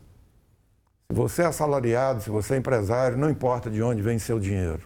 Se 1.08 1.14
você 1.14 1.42
é 1.42 1.46
assalariado, 1.46 2.22
se 2.22 2.30
você 2.30 2.54
é 2.54 2.56
empresário, 2.56 3.16
não 3.18 3.28
importa 3.28 3.70
de 3.70 3.82
onde 3.82 4.00
vem 4.00 4.18
seu 4.18 4.40
dinheiro. 4.40 4.80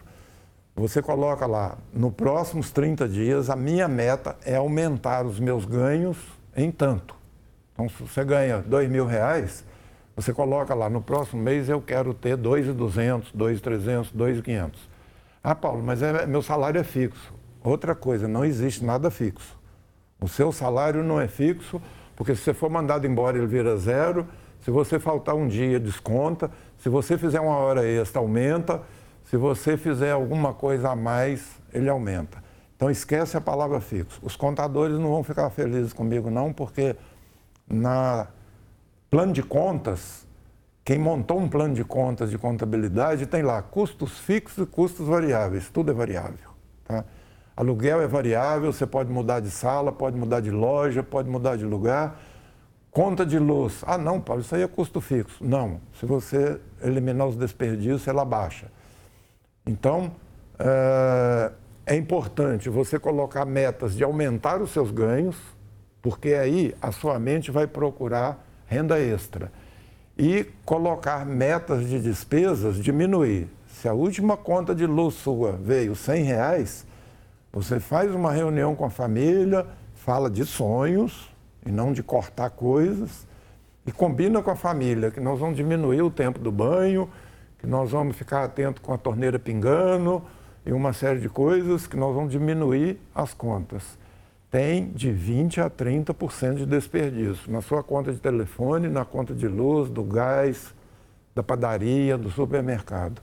Você 0.75 1.01
coloca 1.01 1.45
lá, 1.45 1.77
nos 1.93 2.13
próximos 2.13 2.71
30 2.71 3.07
dias, 3.07 3.49
a 3.49 3.55
minha 3.55 3.87
meta 3.87 4.37
é 4.45 4.55
aumentar 4.55 5.25
os 5.25 5.39
meus 5.39 5.65
ganhos 5.65 6.17
em 6.55 6.71
tanto. 6.71 7.15
Então, 7.73 7.89
se 7.89 8.03
você 8.03 8.23
ganha 8.23 8.59
dois 8.59 8.89
mil 8.89 9.05
reais, 9.05 9.65
você 10.15 10.33
coloca 10.33 10.73
lá, 10.73 10.89
no 10.89 11.01
próximo 11.01 11.41
mês 11.41 11.69
eu 11.69 11.81
quero 11.81 12.13
ter 12.13 12.35
2,200, 12.35 13.31
2,300, 13.31 14.11
2,500. 14.11 14.89
Ah, 15.41 15.55
Paulo, 15.55 15.81
mas 15.81 16.01
é, 16.01 16.25
meu 16.25 16.41
salário 16.41 16.79
é 16.79 16.83
fixo. 16.83 17.33
Outra 17.63 17.95
coisa, 17.95 18.27
não 18.27 18.43
existe 18.43 18.83
nada 18.83 19.09
fixo. 19.09 19.57
O 20.19 20.27
seu 20.27 20.51
salário 20.51 21.01
não 21.03 21.19
é 21.19 21.27
fixo, 21.27 21.81
porque 22.15 22.35
se 22.35 22.41
você 22.41 22.53
for 22.53 22.69
mandado 22.69 23.07
embora 23.07 23.37
ele 23.37 23.47
vira 23.47 23.77
zero, 23.77 24.27
se 24.61 24.71
você 24.71 24.99
faltar 24.99 25.35
um 25.35 25.47
dia, 25.47 25.79
desconta, 25.79 26.51
se 26.77 26.89
você 26.89 27.17
fizer 27.17 27.39
uma 27.39 27.55
hora 27.55 27.85
extra, 27.85 28.19
aumenta, 28.19 28.81
se 29.25 29.37
você 29.37 29.77
fizer 29.77 30.11
alguma 30.11 30.53
coisa 30.53 30.89
a 30.89 30.95
mais, 30.95 31.59
ele 31.73 31.89
aumenta. 31.89 32.43
Então 32.75 32.89
esquece 32.89 33.35
a 33.37 33.41
palavra 33.41 33.79
fixo. 33.79 34.19
Os 34.23 34.35
contadores 34.35 34.97
não 34.97 35.09
vão 35.09 35.23
ficar 35.23 35.49
felizes 35.49 35.93
comigo 35.93 36.29
não, 36.29 36.53
porque 36.53 36.95
na 37.67 38.27
Plano 39.09 39.33
de 39.33 39.41
contas, 39.41 40.27
quem 40.85 40.99
montou 40.99 41.39
um 41.39 41.49
plano 41.49 41.73
de 41.73 41.83
contas 41.83 42.29
de 42.29 42.37
contabilidade 42.37 43.25
tem 43.25 43.41
lá 43.41 43.59
custos 43.59 44.19
fixos 44.19 44.65
e 44.65 44.67
custos 44.67 45.07
variáveis, 45.07 45.67
tudo 45.67 45.89
é 45.89 45.93
variável. 45.95 46.51
Tá? 46.85 47.03
Aluguel 47.57 48.01
é 48.01 48.07
variável, 48.07 48.71
você 48.71 48.85
pode 48.85 49.11
mudar 49.11 49.39
de 49.39 49.49
sala, 49.49 49.91
pode 49.91 50.15
mudar 50.15 50.41
de 50.41 50.51
loja, 50.51 51.01
pode 51.01 51.27
mudar 51.27 51.55
de 51.55 51.65
lugar. 51.65 52.21
Conta 52.91 53.23
de 53.25 53.37
luz. 53.37 53.83
Ah, 53.85 53.97
não, 53.97 54.19
Paulo, 54.19 54.41
isso 54.41 54.55
aí 54.55 54.63
é 54.63 54.67
custo 54.67 54.99
fixo. 54.99 55.43
Não, 55.43 55.79
se 55.99 56.05
você 56.05 56.59
eliminar 56.83 57.27
os 57.27 57.35
desperdícios, 57.35 58.07
ela 58.07 58.25
baixa. 58.25 58.67
Então, 59.65 60.11
é, 60.57 61.51
é 61.85 61.95
importante 61.95 62.67
você 62.67 62.97
colocar 62.97 63.45
metas 63.45 63.95
de 63.95 64.03
aumentar 64.03 64.59
os 64.61 64.71
seus 64.71 64.89
ganhos, 64.89 65.37
porque 66.01 66.33
aí 66.33 66.75
a 66.81 66.91
sua 66.91 67.19
mente 67.19 67.51
vai 67.51 67.67
procurar 67.67 68.43
renda 68.65 68.99
extra. 68.99 69.51
E 70.17 70.45
colocar 70.65 71.25
metas 71.25 71.87
de 71.87 72.01
despesas, 72.01 72.77
diminuir. 72.77 73.47
Se 73.67 73.87
a 73.87 73.93
última 73.93 74.35
conta 74.35 74.73
de 74.73 74.85
luz 74.85 75.13
sua 75.13 75.53
veio 75.53 75.95
100 75.95 76.23
reais, 76.23 76.87
você 77.53 77.79
faz 77.79 78.13
uma 78.13 78.31
reunião 78.31 78.75
com 78.75 78.83
a 78.83 78.89
família, 78.89 79.65
fala 79.93 80.29
de 80.29 80.43
sonhos 80.43 81.29
e 81.65 81.71
não 81.71 81.91
de 81.91 82.01
cortar 82.01 82.49
coisas 82.49 83.27
E 83.85 83.91
combina 83.91 84.41
com 84.41 84.51
a 84.51 84.55
família 84.55 85.11
que 85.11 85.19
nós 85.19 85.39
vamos 85.39 85.55
diminuir 85.55 86.01
o 86.01 86.11
tempo 86.11 86.39
do 86.39 86.51
banho, 86.51 87.09
que 87.57 87.67
nós 87.67 87.91
vamos 87.91 88.15
ficar 88.15 88.43
atento 88.43 88.81
com 88.81 88.93
a 88.93 88.97
torneira 88.97 89.39
pingando 89.39 90.21
e 90.65 90.71
uma 90.71 90.93
série 90.93 91.19
de 91.19 91.29
coisas 91.29 91.87
que 91.87 91.97
nós 91.97 92.13
vamos 92.13 92.31
diminuir 92.31 92.99
as 93.13 93.33
contas. 93.33 93.97
Tem 94.51 94.89
de 94.91 95.11
20 95.11 95.61
a 95.61 95.69
30% 95.69 96.55
de 96.55 96.65
desperdício 96.65 97.51
na 97.51 97.61
sua 97.61 97.83
conta 97.83 98.11
de 98.11 98.19
telefone, 98.19 98.87
na 98.87 99.05
conta 99.05 99.33
de 99.33 99.47
luz, 99.47 99.89
do 99.89 100.03
gás, 100.03 100.73
da 101.35 101.43
padaria, 101.43 102.17
do 102.17 102.31
supermercado. 102.31 103.21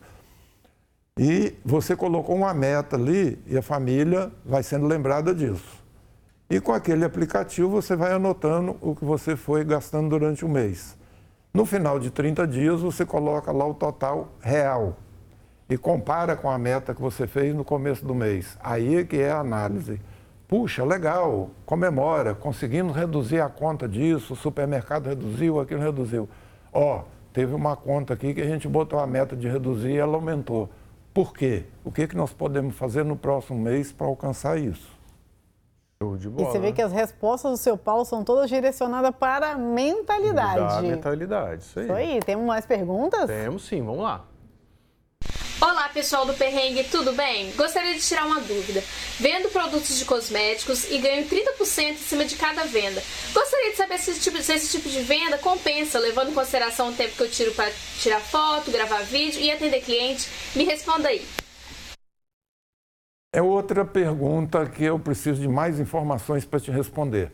E 1.19 1.55
você 1.65 1.97
colocou 1.97 2.37
uma 2.37 2.53
meta 2.53 2.97
ali 2.97 3.39
e 3.47 3.57
a 3.57 3.63
família 3.63 4.31
vai 4.45 4.63
sendo 4.63 4.87
lembrada 4.87 5.35
disso. 5.35 5.86
E 6.49 6.61
com 6.61 6.73
aquele 6.73 7.05
aplicativo 7.05 7.69
você 7.69 7.97
vai 7.97 8.13
anotando 8.13 8.77
o 8.81 8.95
que 8.95 9.05
você 9.05 9.35
foi 9.35 9.65
gastando 9.65 10.09
durante 10.09 10.45
o 10.45 10.49
mês. 10.49 10.97
No 11.53 11.67
final 11.67 11.99
de 11.99 12.09
30 12.09 12.47
dias 12.47 12.83
você 12.83 13.05
coloca 13.05 13.51
lá 13.51 13.67
o 13.67 13.75
total 13.75 14.29
real 14.41 14.97
e 15.69 15.77
compara 15.77 16.37
com 16.37 16.49
a 16.49 16.57
meta 16.57 16.95
que 16.95 17.03
você 17.03 17.27
fez 17.27 17.53
no 17.53 17.65
começo 17.65 18.05
do 18.05 18.15
mês. 18.15 18.57
Aí 18.63 18.97
é 18.97 19.05
que 19.05 19.17
é 19.17 19.33
a 19.33 19.41
análise. 19.41 20.01
Puxa, 20.47 20.85
legal, 20.85 21.51
comemora, 21.65 22.33
conseguimos 22.33 22.95
reduzir 22.95 23.41
a 23.41 23.49
conta 23.49 23.89
disso, 23.89 24.35
o 24.35 24.37
supermercado 24.37 25.09
reduziu, 25.09 25.59
aquilo 25.59 25.81
reduziu. 25.81 26.29
Ó, 26.73 27.03
teve 27.33 27.53
uma 27.53 27.75
conta 27.75 28.15
aqui 28.15 28.33
que 28.33 28.41
a 28.41 28.47
gente 28.47 28.69
botou 28.69 29.01
a 29.01 29.07
meta 29.07 29.35
de 29.35 29.49
reduzir 29.49 29.91
e 29.91 29.97
ela 29.97 30.15
aumentou. 30.15 30.71
Por 31.13 31.35
quê? 31.35 31.65
O 31.85 31.91
que, 31.91 32.07
que 32.07 32.17
nós 32.17 32.33
podemos 32.33 32.77
fazer 32.77 33.05
no 33.05 33.17
próximo 33.17 33.59
mês 33.59 33.91
para 33.91 34.07
alcançar 34.07 34.57
isso? 34.61 34.96
Show 36.03 36.17
de 36.17 36.29
bola. 36.29 36.49
E 36.49 36.53
você 36.53 36.59
vê 36.59 36.73
que 36.73 36.83
as 36.83 36.93
respostas 36.93 37.53
do 37.53 37.57
seu 37.57 37.77
Paulo 37.77 38.05
são 38.05 38.23
todas 38.23 38.51
direcionadas 38.51 39.15
para 39.19 39.53
a 39.53 39.55
mentalidade. 39.57 40.61
Mudar 40.61 40.79
a 40.79 40.83
mentalidade, 40.83 41.63
isso 41.63 41.79
aí. 41.79 41.85
Isso 41.87 41.95
aí. 41.95 42.21
Temos 42.21 42.47
mais 42.47 42.67
perguntas? 42.67 43.27
Temos 43.27 43.65
sim, 43.65 43.83
vamos 43.83 44.03
lá. 44.03 44.25
Olá 45.59 45.89
pessoal 45.89 46.27
do 46.27 46.35
Perrengue, 46.35 46.85
tudo 46.85 47.15
bem? 47.15 47.51
Gostaria 47.53 47.95
de 47.95 48.01
tirar 48.01 48.27
uma 48.27 48.41
dúvida. 48.43 48.85
Vendo 49.19 49.49
produtos 49.49 49.97
de 49.97 50.05
cosméticos 50.05 50.85
e 50.91 50.99
ganho 50.99 51.27
30% 51.27 51.93
em 51.93 51.97
cima 51.97 52.27
de 52.27 52.37
cada 52.37 52.65
venda. 52.65 53.03
Gostaria 53.33 53.71
de 53.71 53.77
saber 53.77 53.99
se 53.99 54.11
esse, 54.11 54.21
tipo, 54.21 54.43
se 54.43 54.53
esse 54.53 54.77
tipo 54.77 54.87
de 54.91 55.01
venda 55.01 55.39
compensa, 55.39 55.99
levando 55.99 56.29
em 56.31 56.35
consideração 56.35 56.91
o 56.91 56.93
tempo 56.93 57.17
que 57.17 57.23
eu 57.23 57.31
tiro 57.31 57.53
para 57.53 57.73
tirar 57.99 58.21
foto, 58.21 58.71
gravar 58.71 59.03
vídeo 59.05 59.41
e 59.41 59.51
atender 59.51 59.81
cliente. 59.81 60.29
Me 60.55 60.65
responda 60.65 61.09
aí. 61.09 61.27
É 63.37 63.43
outra 63.43 63.85
pergunta 63.85 64.65
que 64.67 64.85
eu 64.85 64.99
preciso 64.99 65.41
de 65.41 65.49
mais 65.49 65.79
informações 65.79 66.45
para 66.45 66.61
te 66.61 66.71
responder. 66.71 67.31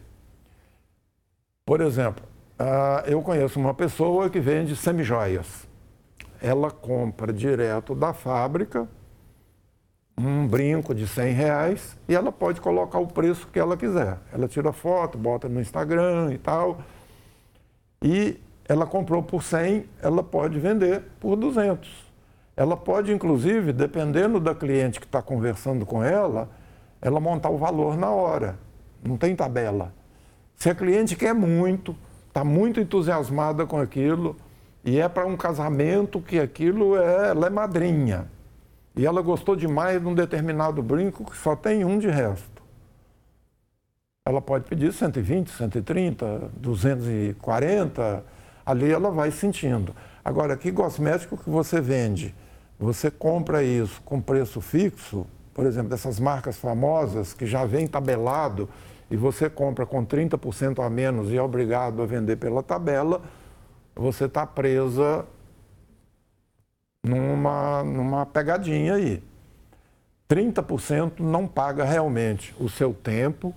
Por 1.64 1.80
exemplo, 1.80 2.24
uh, 2.58 3.06
eu 3.06 3.22
conheço 3.22 3.60
uma 3.60 3.72
pessoa 3.72 4.28
que 4.28 4.40
vende 4.40 4.74
semijoias 4.74 5.70
ela 6.42 6.70
compra 6.72 7.32
direto 7.32 7.94
da 7.94 8.12
fábrica 8.12 8.88
um 10.18 10.46
brinco 10.46 10.94
de 10.94 11.06
100 11.06 11.32
reais 11.32 11.96
e 12.08 12.14
ela 12.14 12.30
pode 12.30 12.60
colocar 12.60 12.98
o 12.98 13.06
preço 13.06 13.46
que 13.48 13.58
ela 13.58 13.76
quiser. 13.76 14.18
Ela 14.32 14.46
tira 14.46 14.72
foto, 14.72 15.16
bota 15.16 15.48
no 15.48 15.60
Instagram 15.60 16.32
e 16.32 16.38
tal. 16.38 16.80
E 18.04 18.38
ela 18.68 18.84
comprou 18.84 19.22
por 19.22 19.42
100, 19.42 19.86
ela 20.02 20.22
pode 20.22 20.58
vender 20.58 21.02
por 21.18 21.34
200. 21.36 22.11
Ela 22.56 22.76
pode, 22.76 23.12
inclusive, 23.12 23.72
dependendo 23.72 24.38
da 24.38 24.54
cliente 24.54 25.00
que 25.00 25.06
está 25.06 25.22
conversando 25.22 25.86
com 25.86 26.02
ela, 26.04 26.50
ela 27.00 27.18
montar 27.18 27.50
o 27.50 27.56
valor 27.56 27.96
na 27.96 28.10
hora. 28.10 28.58
Não 29.02 29.16
tem 29.16 29.34
tabela. 29.34 29.92
Se 30.54 30.70
a 30.70 30.74
cliente 30.74 31.16
quer 31.16 31.34
muito, 31.34 31.96
está 32.28 32.44
muito 32.44 32.78
entusiasmada 32.78 33.66
com 33.66 33.78
aquilo, 33.78 34.36
e 34.84 34.98
é 34.98 35.08
para 35.08 35.26
um 35.26 35.36
casamento 35.36 36.20
que 36.20 36.38
aquilo 36.38 36.96
é, 36.96 37.30
ela 37.30 37.46
é 37.46 37.50
madrinha. 37.50 38.26
E 38.94 39.06
ela 39.06 39.22
gostou 39.22 39.56
demais 39.56 40.00
de 40.00 40.06
um 40.06 40.14
determinado 40.14 40.82
brinco 40.82 41.24
que 41.24 41.36
só 41.36 41.56
tem 41.56 41.84
um 41.84 41.98
de 41.98 42.08
resto. 42.08 42.62
Ela 44.26 44.40
pode 44.40 44.64
pedir 44.66 44.92
120, 44.92 45.50
130, 45.50 46.50
240, 46.54 48.24
ali 48.64 48.90
ela 48.90 49.10
vai 49.10 49.30
sentindo. 49.30 49.96
Agora, 50.24 50.56
que 50.56 50.70
cosmético 50.70 51.36
que 51.36 51.50
você 51.50 51.80
vende? 51.80 52.34
Você 52.82 53.12
compra 53.12 53.62
isso 53.62 54.02
com 54.02 54.20
preço 54.20 54.60
fixo, 54.60 55.24
por 55.54 55.66
exemplo, 55.66 55.88
dessas 55.88 56.18
marcas 56.18 56.56
famosas 56.56 57.32
que 57.32 57.46
já 57.46 57.64
vem 57.64 57.86
tabelado 57.86 58.68
e 59.08 59.16
você 59.16 59.48
compra 59.48 59.86
com 59.86 60.04
30% 60.04 60.84
a 60.84 60.90
menos 60.90 61.30
e 61.30 61.36
é 61.36 61.42
obrigado 61.42 62.02
a 62.02 62.06
vender 62.06 62.38
pela 62.38 62.60
tabela, 62.60 63.22
você 63.94 64.24
está 64.24 64.44
presa 64.44 65.24
numa, 67.04 67.84
numa 67.84 68.26
pegadinha 68.26 68.94
aí. 68.94 69.22
30% 70.28 71.20
não 71.20 71.46
paga 71.46 71.84
realmente 71.84 72.52
o 72.58 72.68
seu 72.68 72.92
tempo, 72.92 73.54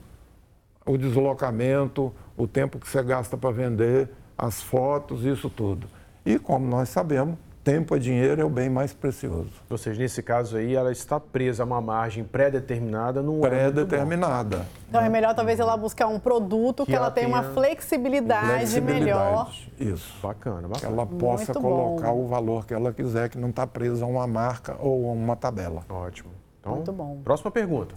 o 0.85 0.99
deslocamento, 0.99 2.13
o 2.37 2.47
tempo 2.47 2.77
que 2.77 2.87
você 2.87 3.01
gasta 3.01 3.35
para 3.35 3.49
vender, 3.49 4.07
as 4.37 4.61
fotos, 4.61 5.25
isso 5.25 5.49
tudo. 5.49 5.87
E 6.23 6.37
como 6.37 6.67
nós 6.67 6.89
sabemos, 6.89 7.39
tempo 7.65 7.95
é 7.95 7.99
dinheiro, 7.99 8.39
é 8.39 8.45
o 8.45 8.49
bem 8.49 8.69
mais 8.69 8.93
precioso. 8.93 9.49
Ou 9.67 9.77
seja, 9.77 9.99
nesse 9.99 10.21
caso 10.21 10.55
aí, 10.55 10.75
ela 10.75 10.91
está 10.91 11.19
presa 11.19 11.63
a 11.63 11.65
uma 11.65 11.81
margem 11.81 12.23
pré-determinada 12.23 13.23
no 13.23 13.41
Pré-determinada. 13.41 14.67
Então 14.87 15.01
é 15.01 15.09
melhor 15.09 15.33
talvez 15.33 15.59
ela 15.59 15.75
buscar 15.75 16.05
um 16.05 16.19
produto 16.19 16.85
que, 16.85 16.91
que 16.91 16.95
ela, 16.95 17.09
tenha 17.09 17.27
uma 17.27 17.41
flexibilidade, 17.41 18.47
flexibilidade, 18.47 19.03
melhor. 19.03 19.51
Isso. 19.79 20.15
Bacana, 20.21 20.67
bacana. 20.67 20.79
Que 20.79 20.85
ela 20.85 21.07
possa 21.07 21.53
Muito 21.53 21.61
colocar 21.61 22.11
bom. 22.11 22.23
o 22.23 22.27
valor 22.27 22.67
que 22.67 22.73
ela 22.73 22.93
quiser, 22.93 23.29
que 23.29 23.37
não 23.37 23.49
está 23.49 23.65
presa 23.65 24.05
a 24.05 24.07
uma 24.07 24.27
marca 24.27 24.77
ou 24.79 25.09
a 25.09 25.13
uma 25.13 25.35
tabela. 25.35 25.81
Ótimo. 25.89 26.29
Então, 26.59 26.75
Muito 26.75 26.93
bom. 26.93 27.19
Próxima 27.23 27.49
pergunta 27.49 27.95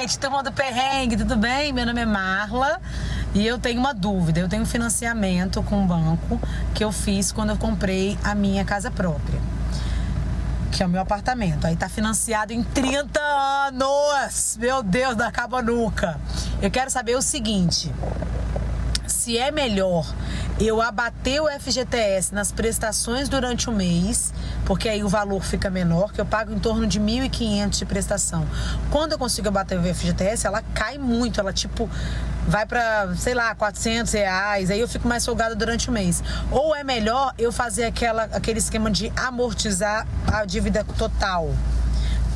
gente, 0.00 0.18
turma 0.18 0.42
do 0.42 0.50
perrengue, 0.50 1.14
tudo 1.14 1.36
bem? 1.36 1.74
Meu 1.74 1.84
nome 1.84 2.00
é 2.00 2.06
Marla 2.06 2.80
e 3.34 3.46
eu 3.46 3.58
tenho 3.58 3.78
uma 3.78 3.92
dúvida. 3.92 4.40
Eu 4.40 4.48
tenho 4.48 4.62
um 4.62 4.66
financiamento 4.66 5.62
com 5.62 5.76
um 5.76 5.86
banco 5.86 6.40
que 6.74 6.82
eu 6.82 6.90
fiz 6.90 7.30
quando 7.30 7.50
eu 7.50 7.58
comprei 7.58 8.16
a 8.24 8.34
minha 8.34 8.64
casa 8.64 8.90
própria, 8.90 9.38
que 10.72 10.82
é 10.82 10.86
o 10.86 10.88
meu 10.88 11.02
apartamento. 11.02 11.66
Aí 11.66 11.76
tá 11.76 11.86
financiado 11.86 12.50
em 12.50 12.62
30 12.62 13.20
anos. 13.20 14.56
Meu 14.58 14.82
Deus, 14.82 15.16
não 15.16 15.26
acaba 15.26 15.60
nunca. 15.60 16.18
Eu 16.62 16.70
quero 16.70 16.90
saber 16.90 17.14
o 17.14 17.20
seguinte: 17.20 17.92
se 19.20 19.36
é 19.36 19.50
melhor 19.50 20.06
eu 20.58 20.80
abater 20.80 21.42
o 21.42 21.48
FGTS 21.60 22.34
nas 22.34 22.50
prestações 22.50 23.28
durante 23.28 23.68
o 23.68 23.72
mês, 23.72 24.32
porque 24.64 24.88
aí 24.88 25.04
o 25.04 25.08
valor 25.08 25.42
fica 25.42 25.68
menor, 25.68 26.10
que 26.10 26.20
eu 26.20 26.24
pago 26.24 26.52
em 26.54 26.58
torno 26.58 26.86
de 26.86 26.98
1.500 26.98 27.68
de 27.70 27.84
prestação. 27.84 28.46
Quando 28.90 29.12
eu 29.12 29.18
consigo 29.18 29.48
abater 29.48 29.78
o 29.78 29.94
FGTS, 29.94 30.46
ela 30.46 30.62
cai 30.74 30.96
muito, 30.96 31.38
ela 31.38 31.52
tipo 31.52 31.88
vai 32.48 32.64
para, 32.64 33.14
sei 33.16 33.34
lá, 33.34 33.54
400 33.54 34.10
reais, 34.14 34.70
aí 34.70 34.80
eu 34.80 34.88
fico 34.88 35.06
mais 35.06 35.24
folgada 35.24 35.54
durante 35.54 35.90
o 35.90 35.92
mês. 35.92 36.24
Ou 36.50 36.74
é 36.74 36.82
melhor 36.82 37.34
eu 37.38 37.52
fazer 37.52 37.84
aquela, 37.84 38.24
aquele 38.24 38.58
esquema 38.58 38.90
de 38.90 39.12
amortizar 39.14 40.06
a 40.26 40.46
dívida 40.46 40.82
total 40.96 41.50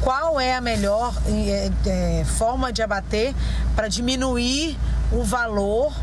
qual 0.00 0.38
é 0.38 0.54
a 0.54 0.60
melhor 0.60 1.14
é, 1.26 1.70
é, 1.86 2.24
forma 2.26 2.70
de 2.70 2.82
abater 2.82 3.34
para 3.74 3.88
diminuir 3.88 4.76
o 5.10 5.22
valor 5.22 5.94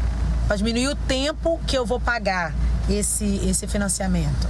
para 0.51 0.57
diminuir 0.57 0.89
o 0.89 0.95
tempo 0.97 1.57
que 1.65 1.77
eu 1.77 1.85
vou 1.85 1.97
pagar 1.97 2.53
esse, 2.89 3.37
esse 3.47 3.65
financiamento? 3.67 4.49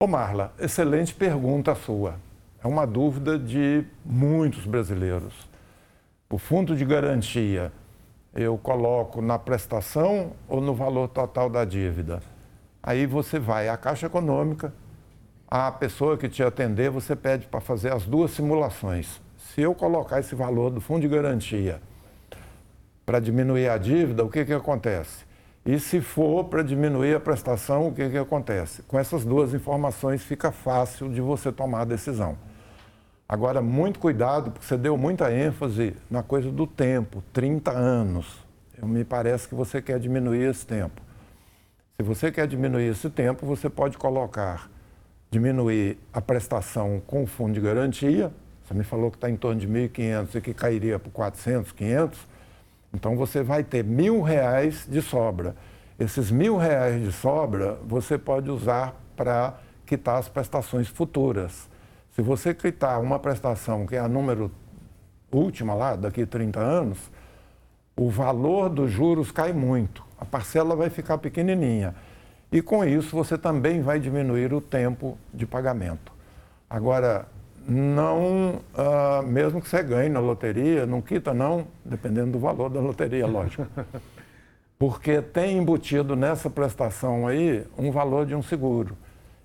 Ô 0.00 0.06
Marla, 0.06 0.54
excelente 0.60 1.12
pergunta 1.12 1.74
sua. 1.74 2.14
É 2.62 2.68
uma 2.68 2.86
dúvida 2.86 3.36
de 3.36 3.84
muitos 4.04 4.64
brasileiros. 4.64 5.34
O 6.30 6.38
fundo 6.38 6.76
de 6.76 6.84
garantia 6.84 7.72
eu 8.32 8.56
coloco 8.56 9.20
na 9.20 9.36
prestação 9.36 10.34
ou 10.46 10.60
no 10.60 10.72
valor 10.72 11.08
total 11.08 11.50
da 11.50 11.64
dívida? 11.64 12.22
Aí 12.80 13.04
você 13.04 13.40
vai 13.40 13.68
à 13.68 13.76
Caixa 13.76 14.06
Econômica, 14.06 14.72
a 15.48 15.72
pessoa 15.72 16.16
que 16.16 16.28
te 16.28 16.44
atender, 16.44 16.90
você 16.90 17.16
pede 17.16 17.48
para 17.48 17.60
fazer 17.60 17.92
as 17.92 18.04
duas 18.04 18.30
simulações. 18.30 19.20
Se 19.36 19.62
eu 19.62 19.74
colocar 19.74 20.20
esse 20.20 20.36
valor 20.36 20.70
do 20.70 20.80
fundo 20.80 21.00
de 21.00 21.08
garantia 21.08 21.82
para 23.04 23.20
diminuir 23.20 23.68
a 23.68 23.78
dívida, 23.78 24.24
o 24.24 24.30
que, 24.30 24.44
que 24.44 24.52
acontece? 24.52 25.24
E 25.66 25.78
se 25.78 26.00
for 26.00 26.44
para 26.44 26.62
diminuir 26.62 27.14
a 27.14 27.20
prestação, 27.20 27.88
o 27.88 27.92
que, 27.92 28.10
que 28.10 28.18
acontece? 28.18 28.82
Com 28.82 28.98
essas 28.98 29.24
duas 29.24 29.54
informações 29.54 30.22
fica 30.22 30.52
fácil 30.52 31.10
de 31.10 31.20
você 31.20 31.50
tomar 31.50 31.82
a 31.82 31.84
decisão. 31.84 32.36
Agora, 33.26 33.62
muito 33.62 33.98
cuidado, 33.98 34.50
porque 34.50 34.66
você 34.66 34.76
deu 34.76 34.98
muita 34.98 35.32
ênfase 35.32 35.96
na 36.10 36.22
coisa 36.22 36.50
do 36.50 36.66
tempo 36.66 37.22
30 37.32 37.70
anos. 37.70 38.44
Me 38.82 39.04
parece 39.04 39.48
que 39.48 39.54
você 39.54 39.80
quer 39.80 39.98
diminuir 39.98 40.50
esse 40.50 40.66
tempo. 40.66 41.00
Se 41.96 42.02
você 42.02 42.30
quer 42.30 42.46
diminuir 42.46 42.88
esse 42.88 43.08
tempo, 43.08 43.46
você 43.46 43.70
pode 43.70 43.96
colocar, 43.96 44.70
diminuir 45.30 45.96
a 46.12 46.20
prestação 46.20 47.00
com 47.06 47.22
o 47.22 47.26
fundo 47.26 47.54
de 47.54 47.60
garantia. 47.60 48.30
Você 48.64 48.74
me 48.74 48.84
falou 48.84 49.10
que 49.10 49.16
está 49.16 49.30
em 49.30 49.36
torno 49.36 49.58
de 49.58 49.68
1.500 49.68 50.34
e 50.34 50.40
que 50.42 50.52
cairia 50.52 50.98
para 50.98 51.10
400, 51.10 51.72
500 51.72 52.33
então 52.94 53.16
você 53.16 53.42
vai 53.42 53.64
ter 53.64 53.82
mil 53.82 54.22
reais 54.22 54.86
de 54.88 55.02
sobra. 55.02 55.56
Esses 55.98 56.30
mil 56.30 56.56
reais 56.56 57.02
de 57.02 57.10
sobra 57.10 57.76
você 57.84 58.16
pode 58.16 58.48
usar 58.48 58.94
para 59.16 59.54
quitar 59.84 60.18
as 60.18 60.28
prestações 60.28 60.88
futuras. 60.88 61.68
Se 62.14 62.22
você 62.22 62.54
quitar 62.54 63.00
uma 63.00 63.18
prestação 63.18 63.84
que 63.84 63.96
é 63.96 63.98
a 63.98 64.06
número 64.06 64.50
última 65.32 65.74
lá, 65.74 65.96
daqui 65.96 66.22
a 66.22 66.26
30 66.26 66.60
anos, 66.60 66.98
o 67.96 68.08
valor 68.08 68.68
dos 68.68 68.92
juros 68.92 69.32
cai 69.32 69.52
muito. 69.52 70.04
A 70.18 70.24
parcela 70.24 70.76
vai 70.76 70.88
ficar 70.88 71.18
pequenininha. 71.18 71.94
E 72.52 72.62
com 72.62 72.84
isso 72.84 73.16
você 73.16 73.36
também 73.36 73.82
vai 73.82 73.98
diminuir 73.98 74.54
o 74.54 74.60
tempo 74.60 75.18
de 75.32 75.44
pagamento. 75.44 76.12
Agora, 76.70 77.26
não, 77.66 78.60
uh, 78.74 79.26
mesmo 79.26 79.60
que 79.60 79.68
você 79.68 79.82
ganhe 79.82 80.08
na 80.08 80.20
loteria, 80.20 80.86
não 80.86 81.00
quita 81.00 81.32
não, 81.32 81.66
dependendo 81.84 82.32
do 82.32 82.38
valor 82.38 82.68
da 82.68 82.80
loteria, 82.80 83.26
lógico. 83.26 83.66
Porque 84.78 85.22
tem 85.22 85.58
embutido 85.58 86.14
nessa 86.16 86.50
prestação 86.50 87.26
aí 87.26 87.64
um 87.78 87.90
valor 87.90 88.26
de 88.26 88.34
um 88.34 88.42
seguro. 88.42 88.96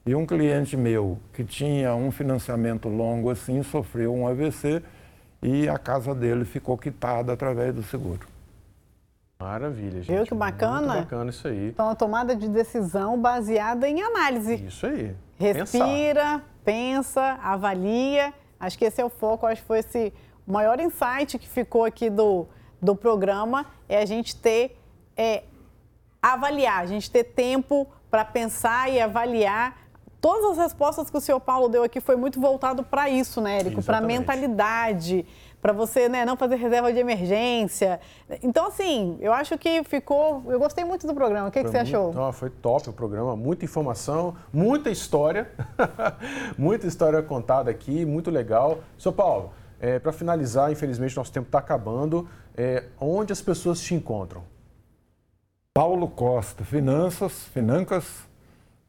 E 0.05 0.15
um 0.15 0.25
cliente 0.25 0.75
meu 0.75 1.19
que 1.33 1.43
tinha 1.43 1.93
um 1.95 2.11
financiamento 2.11 2.89
longo 2.89 3.29
assim 3.29 3.61
sofreu 3.63 4.13
um 4.13 4.27
AVC 4.27 4.81
e 5.41 5.69
a 5.69 5.77
casa 5.77 6.15
dele 6.15 6.45
ficou 6.45 6.77
quitada 6.77 7.31
através 7.31 7.73
do 7.73 7.83
seguro. 7.83 8.27
Maravilha, 9.41 10.01
gente. 10.01 10.13
Viu 10.13 10.25
que 10.25 10.35
bacana? 10.35 10.95
Muito 10.95 11.03
bacana 11.03 11.29
isso 11.29 11.47
aí. 11.47 11.69
Então, 11.69 11.89
a 11.89 11.95
tomada 11.95 12.35
de 12.35 12.49
decisão 12.49 13.17
baseada 13.17 13.87
em 13.87 14.01
análise. 14.01 14.55
Isso 14.55 14.85
aí. 14.85 15.15
Respira, 15.37 16.23
Pensar. 16.23 16.43
Pensa, 16.69 17.39
avalia. 17.41 18.31
Acho 18.59 18.77
que 18.77 18.85
esse 18.85 19.01
é 19.01 19.05
o 19.05 19.09
foco, 19.09 19.47
acho 19.47 19.61
que 19.61 19.67
foi 19.67 19.79
esse 19.79 20.13
o 20.47 20.51
maior 20.51 20.79
insight 20.79 21.39
que 21.39 21.47
ficou 21.47 21.83
aqui 21.83 22.09
do, 22.09 22.47
do 22.79 22.95
programa, 22.95 23.65
é 23.87 23.99
a 23.99 24.05
gente 24.05 24.35
ter, 24.35 24.79
é, 25.17 25.43
avaliar, 26.21 26.81
a 26.81 26.85
gente 26.85 27.09
ter 27.09 27.23
tempo 27.23 27.87
para 28.09 28.23
pensar 28.23 28.91
e 28.91 28.99
avaliar 28.99 29.77
todas 30.21 30.51
as 30.51 30.57
respostas 30.57 31.09
que 31.09 31.17
o 31.17 31.21
senhor 31.21 31.39
Paulo 31.39 31.69
deu 31.69 31.83
aqui 31.83 31.99
foi 31.99 32.15
muito 32.15 32.39
voltado 32.39 32.83
para 32.83 33.09
isso, 33.09 33.41
né, 33.41 33.59
Érico? 33.59 33.83
Para 33.83 34.01
mentalidade, 34.01 35.25
para 35.61 35.73
você 35.73 36.07
né, 36.07 36.25
não 36.25 36.37
fazer 36.37 36.55
reserva 36.55 36.91
de 36.91 36.99
emergência. 36.99 37.99
Então, 38.41 38.67
assim, 38.67 39.17
eu 39.19 39.33
acho 39.33 39.57
que 39.57 39.83
ficou. 39.83 40.43
Eu 40.47 40.59
gostei 40.59 40.83
muito 40.83 41.05
do 41.05 41.13
programa. 41.13 41.49
O 41.49 41.51
que, 41.51 41.63
que 41.63 41.69
você 41.69 41.79
achou? 41.79 42.13
foi 42.31 42.49
top 42.49 42.89
o 42.89 42.93
programa, 42.93 43.35
muita 43.35 43.65
informação, 43.65 44.35
muita 44.53 44.89
história, 44.89 45.49
muita 46.57 46.87
história 46.87 47.21
contada 47.21 47.69
aqui, 47.69 48.05
muito 48.05 48.31
legal. 48.31 48.79
Sr. 48.97 49.11
Paulo, 49.11 49.51
é, 49.79 49.99
para 49.99 50.11
finalizar, 50.11 50.71
infelizmente 50.71 51.15
nosso 51.15 51.31
tempo 51.31 51.47
está 51.47 51.59
acabando. 51.59 52.27
É, 52.55 52.85
onde 52.99 53.31
as 53.31 53.41
pessoas 53.41 53.79
te 53.79 53.93
encontram? 53.95 54.43
Paulo 55.73 56.07
Costa, 56.09 56.65
Finanças, 56.65 57.45
Financas. 57.53 58.27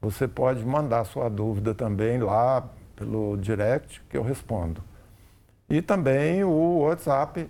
Você 0.00 0.26
pode 0.26 0.64
mandar 0.64 1.04
sua 1.04 1.28
dúvida 1.28 1.74
também 1.74 2.18
lá 2.18 2.68
pelo 2.96 3.36
direct 3.36 4.02
que 4.08 4.16
eu 4.16 4.22
respondo. 4.22 4.82
E 5.70 5.80
também 5.80 6.42
o 6.42 6.80
WhatsApp 6.80 7.48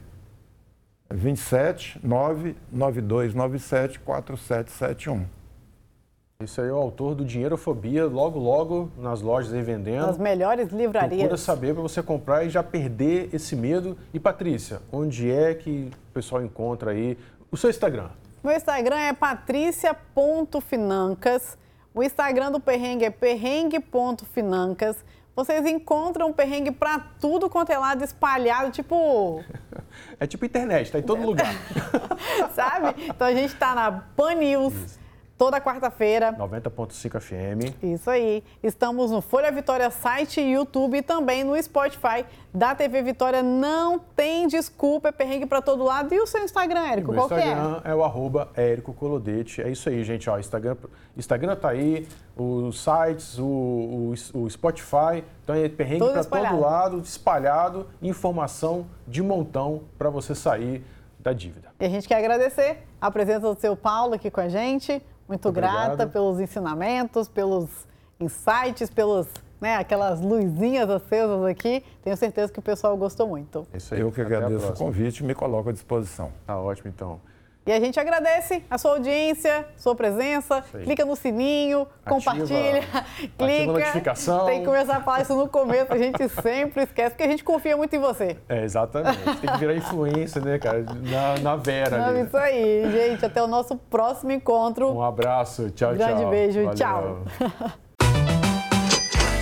27 1.11 2.07
99297 2.07 3.99
4771. 4.01 5.25
Isso 6.43 6.61
aí 6.61 6.69
é 6.69 6.73
o 6.73 6.77
autor 6.77 7.15
do 7.15 7.25
Dinheirofobia, 7.25 8.07
logo, 8.07 8.39
logo 8.39 8.91
nas 8.97 9.21
lojas 9.21 9.53
aí 9.53 9.63
vendendo. 9.63 10.07
Nas 10.07 10.19
melhores 10.19 10.71
livrarias. 10.71 11.19
Procura 11.19 11.37
saber 11.37 11.75
para 11.75 11.83
você 11.83 12.03
comprar 12.03 12.45
e 12.45 12.51
já 12.51 12.63
perder 12.63 13.29
esse 13.35 13.57
medo. 13.57 13.99
E 14.13 14.21
Patrícia, 14.21 14.81
onde 14.93 15.31
é 15.31 15.55
que 15.55 15.91
o 16.11 16.13
pessoal 16.13 16.43
encontra 16.43 16.93
aí 16.93 17.19
o 17.51 17.57
seu 17.57 17.69
Instagram? 17.69 18.09
Meu 18.43 18.55
Instagram 18.55 18.97
é 18.97 19.13
patricia.financas. 19.13 21.59
O 21.95 22.03
Instagram 22.03 22.53
do 22.53 22.61
Perrengue 22.61 23.05
é 23.05 23.11
perrengue.financas. 23.11 25.05
Vocês 25.41 25.65
encontram 25.65 26.35
perrengue 26.35 26.71
para 26.71 26.99
tudo 27.19 27.49
quanto 27.49 27.73
é 27.73 27.79
lado 27.79 28.05
espalhado, 28.05 28.71
tipo. 28.71 29.43
É 30.21 30.27
tipo 30.27 30.45
internet, 30.45 30.87
está 30.87 30.99
em 30.99 31.03
todo 31.03 31.25
lugar. 31.25 31.53
Sabe? 32.55 33.07
Então 33.07 33.27
a 33.27 33.33
gente 33.33 33.55
está 33.55 33.75
na 33.75 33.91
Pan 33.91 34.35
News. 34.35 34.75
Isso 34.75 34.99
toda 35.41 35.59
quarta-feira. 35.59 36.35
90.5 36.35 37.19
FM. 37.19 37.83
Isso 37.83 38.11
aí. 38.11 38.45
Estamos 38.63 39.11
no 39.11 39.23
Folha 39.23 39.51
Vitória 39.51 39.91
site 39.91 40.39
YouTube 40.39 40.99
e 40.99 41.03
também 41.03 41.43
no 41.43 41.61
Spotify 41.63 42.27
da 42.53 42.75
TV 42.75 43.01
Vitória. 43.01 43.43
Não 43.43 43.99
tem 43.99 44.47
desculpa, 44.47 45.09
é 45.09 45.13
perrengue 45.13 45.47
para 45.47 45.63
todo 45.63 45.83
lado. 45.83 46.13
E 46.13 46.21
o 46.21 46.27
seu 46.27 46.45
Instagram, 46.45 46.87
Érico, 46.87 47.15
qual 47.15 47.25
Instagram 47.25 47.81
é? 47.83 47.91
é 47.91 47.95
o 47.95 48.05
arroba 48.05 48.51
Érico 48.55 48.93
Colodete. 48.93 49.63
É 49.63 49.71
isso 49.71 49.89
aí, 49.89 50.05
gente. 50.05 50.29
Ó, 50.29 50.39
Instagram, 50.39 50.77
Instagram 51.17 51.57
tá 51.57 51.71
aí, 51.71 52.07
os 52.37 52.79
sites, 52.79 53.39
o, 53.39 53.47
o, 53.47 54.15
o 54.35 54.51
Spotify. 54.51 55.25
Então 55.43 55.57
é 55.57 55.71
perrengue 55.71 56.05
para 56.07 56.23
todo 56.23 56.61
lado, 56.61 57.01
espalhado, 57.01 57.87
informação 58.03 58.89
de 59.09 59.23
montão 59.23 59.85
para 59.97 60.11
você 60.11 60.35
sair 60.35 60.85
da 61.19 61.33
dívida. 61.33 61.71
E 61.81 61.87
a 61.87 61.89
gente 61.89 62.07
quer 62.07 62.17
agradecer 62.17 62.79
a 63.01 63.11
presença 63.11 63.41
do 63.41 63.59
seu 63.59 63.75
Paulo 63.75 64.15
aqui 64.15 64.31
com 64.31 64.41
a 64.43 64.49
gente. 64.51 65.03
Muito 65.31 65.49
Obrigado. 65.49 65.97
grata 65.97 66.07
pelos 66.09 66.41
ensinamentos, 66.41 67.29
pelos 67.29 67.87
insights, 68.19 68.91
pelos 68.91 69.29
né, 69.61 69.77
aquelas 69.77 70.21
luzinhas 70.21 70.91
acesas 70.91 71.45
aqui. 71.45 71.85
Tenho 72.03 72.17
certeza 72.17 72.53
que 72.53 72.59
o 72.59 72.63
pessoal 72.63 72.97
gostou 72.97 73.29
muito. 73.29 73.65
Isso 73.73 73.95
aí. 73.95 74.01
Eu 74.01 74.11
que 74.11 74.21
Até 74.21 74.35
agradeço 74.35 74.73
o 74.73 74.75
convite 74.75 75.21
e 75.21 75.23
me 75.25 75.33
coloco 75.33 75.69
à 75.69 75.73
disposição. 75.73 76.33
Tá 76.45 76.59
ótimo, 76.59 76.89
então. 76.89 77.21
E 77.67 77.73
a 77.73 77.79
gente 77.79 78.01
agradece 78.01 78.65
a 78.71 78.79
sua 78.79 78.93
audiência, 78.93 79.67
sua 79.77 79.95
presença. 79.95 80.65
Clica 80.83 81.05
no 81.05 81.15
sininho, 81.15 81.83
ativa, 81.83 81.93
compartilha, 82.05 82.83
clica. 83.39 83.67
notificação. 83.67 84.47
Tem 84.47 84.61
que 84.61 84.67
começar 84.67 84.97
a 84.97 85.01
falar 85.03 85.21
isso 85.21 85.35
no 85.37 85.47
começo, 85.47 85.93
a 85.93 85.99
gente 85.99 86.27
sempre 86.29 86.85
esquece, 86.85 87.11
porque 87.11 87.23
a 87.23 87.29
gente 87.29 87.45
confia 87.45 87.77
muito 87.77 87.95
em 87.95 87.99
você. 87.99 88.39
É, 88.49 88.65
exatamente. 88.65 89.19
Tem 89.41 89.53
que 89.53 89.59
virar 89.59 89.75
influência, 89.75 90.41
né, 90.41 90.59
cara? 90.59 90.83
Na, 90.83 91.39
na 91.41 91.57
Vera. 91.57 91.99
Não, 91.99 92.09
ali. 92.09 92.23
Isso 92.23 92.37
aí, 92.37 92.91
gente. 92.91 93.25
Até 93.27 93.43
o 93.43 93.47
nosso 93.47 93.77
próximo 93.77 94.33
encontro. 94.33 94.91
Um 94.93 95.03
abraço. 95.03 95.71
Tchau, 95.71 95.95
Grande 95.95 96.13
tchau. 96.15 96.31
Grande 96.31 96.31
beijo. 96.31 96.65
Valeu. 96.65 96.75
Tchau. 96.75 97.19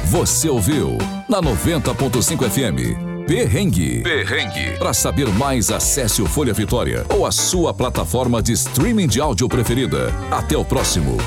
Você 0.07 0.49
ouviu 0.49 0.99
na 1.29 1.41
90.5 1.41 2.51
FM. 2.51 3.08
Perrengue. 3.29 4.01
Perrengue. 4.01 4.79
Para 4.79 4.95
saber 4.95 5.29
mais, 5.29 5.71
acesse 5.71 6.23
o 6.23 6.27
Folha 6.27 6.55
Vitória 6.55 7.05
ou 7.15 7.27
a 7.27 7.31
sua 7.31 7.75
plataforma 7.75 8.43
de 8.43 8.53
streaming 8.53 9.07
de 9.07 9.21
áudio 9.21 9.47
preferida. 9.47 10.15
Até 10.31 10.57
o 10.57 10.65
próximo. 10.65 11.19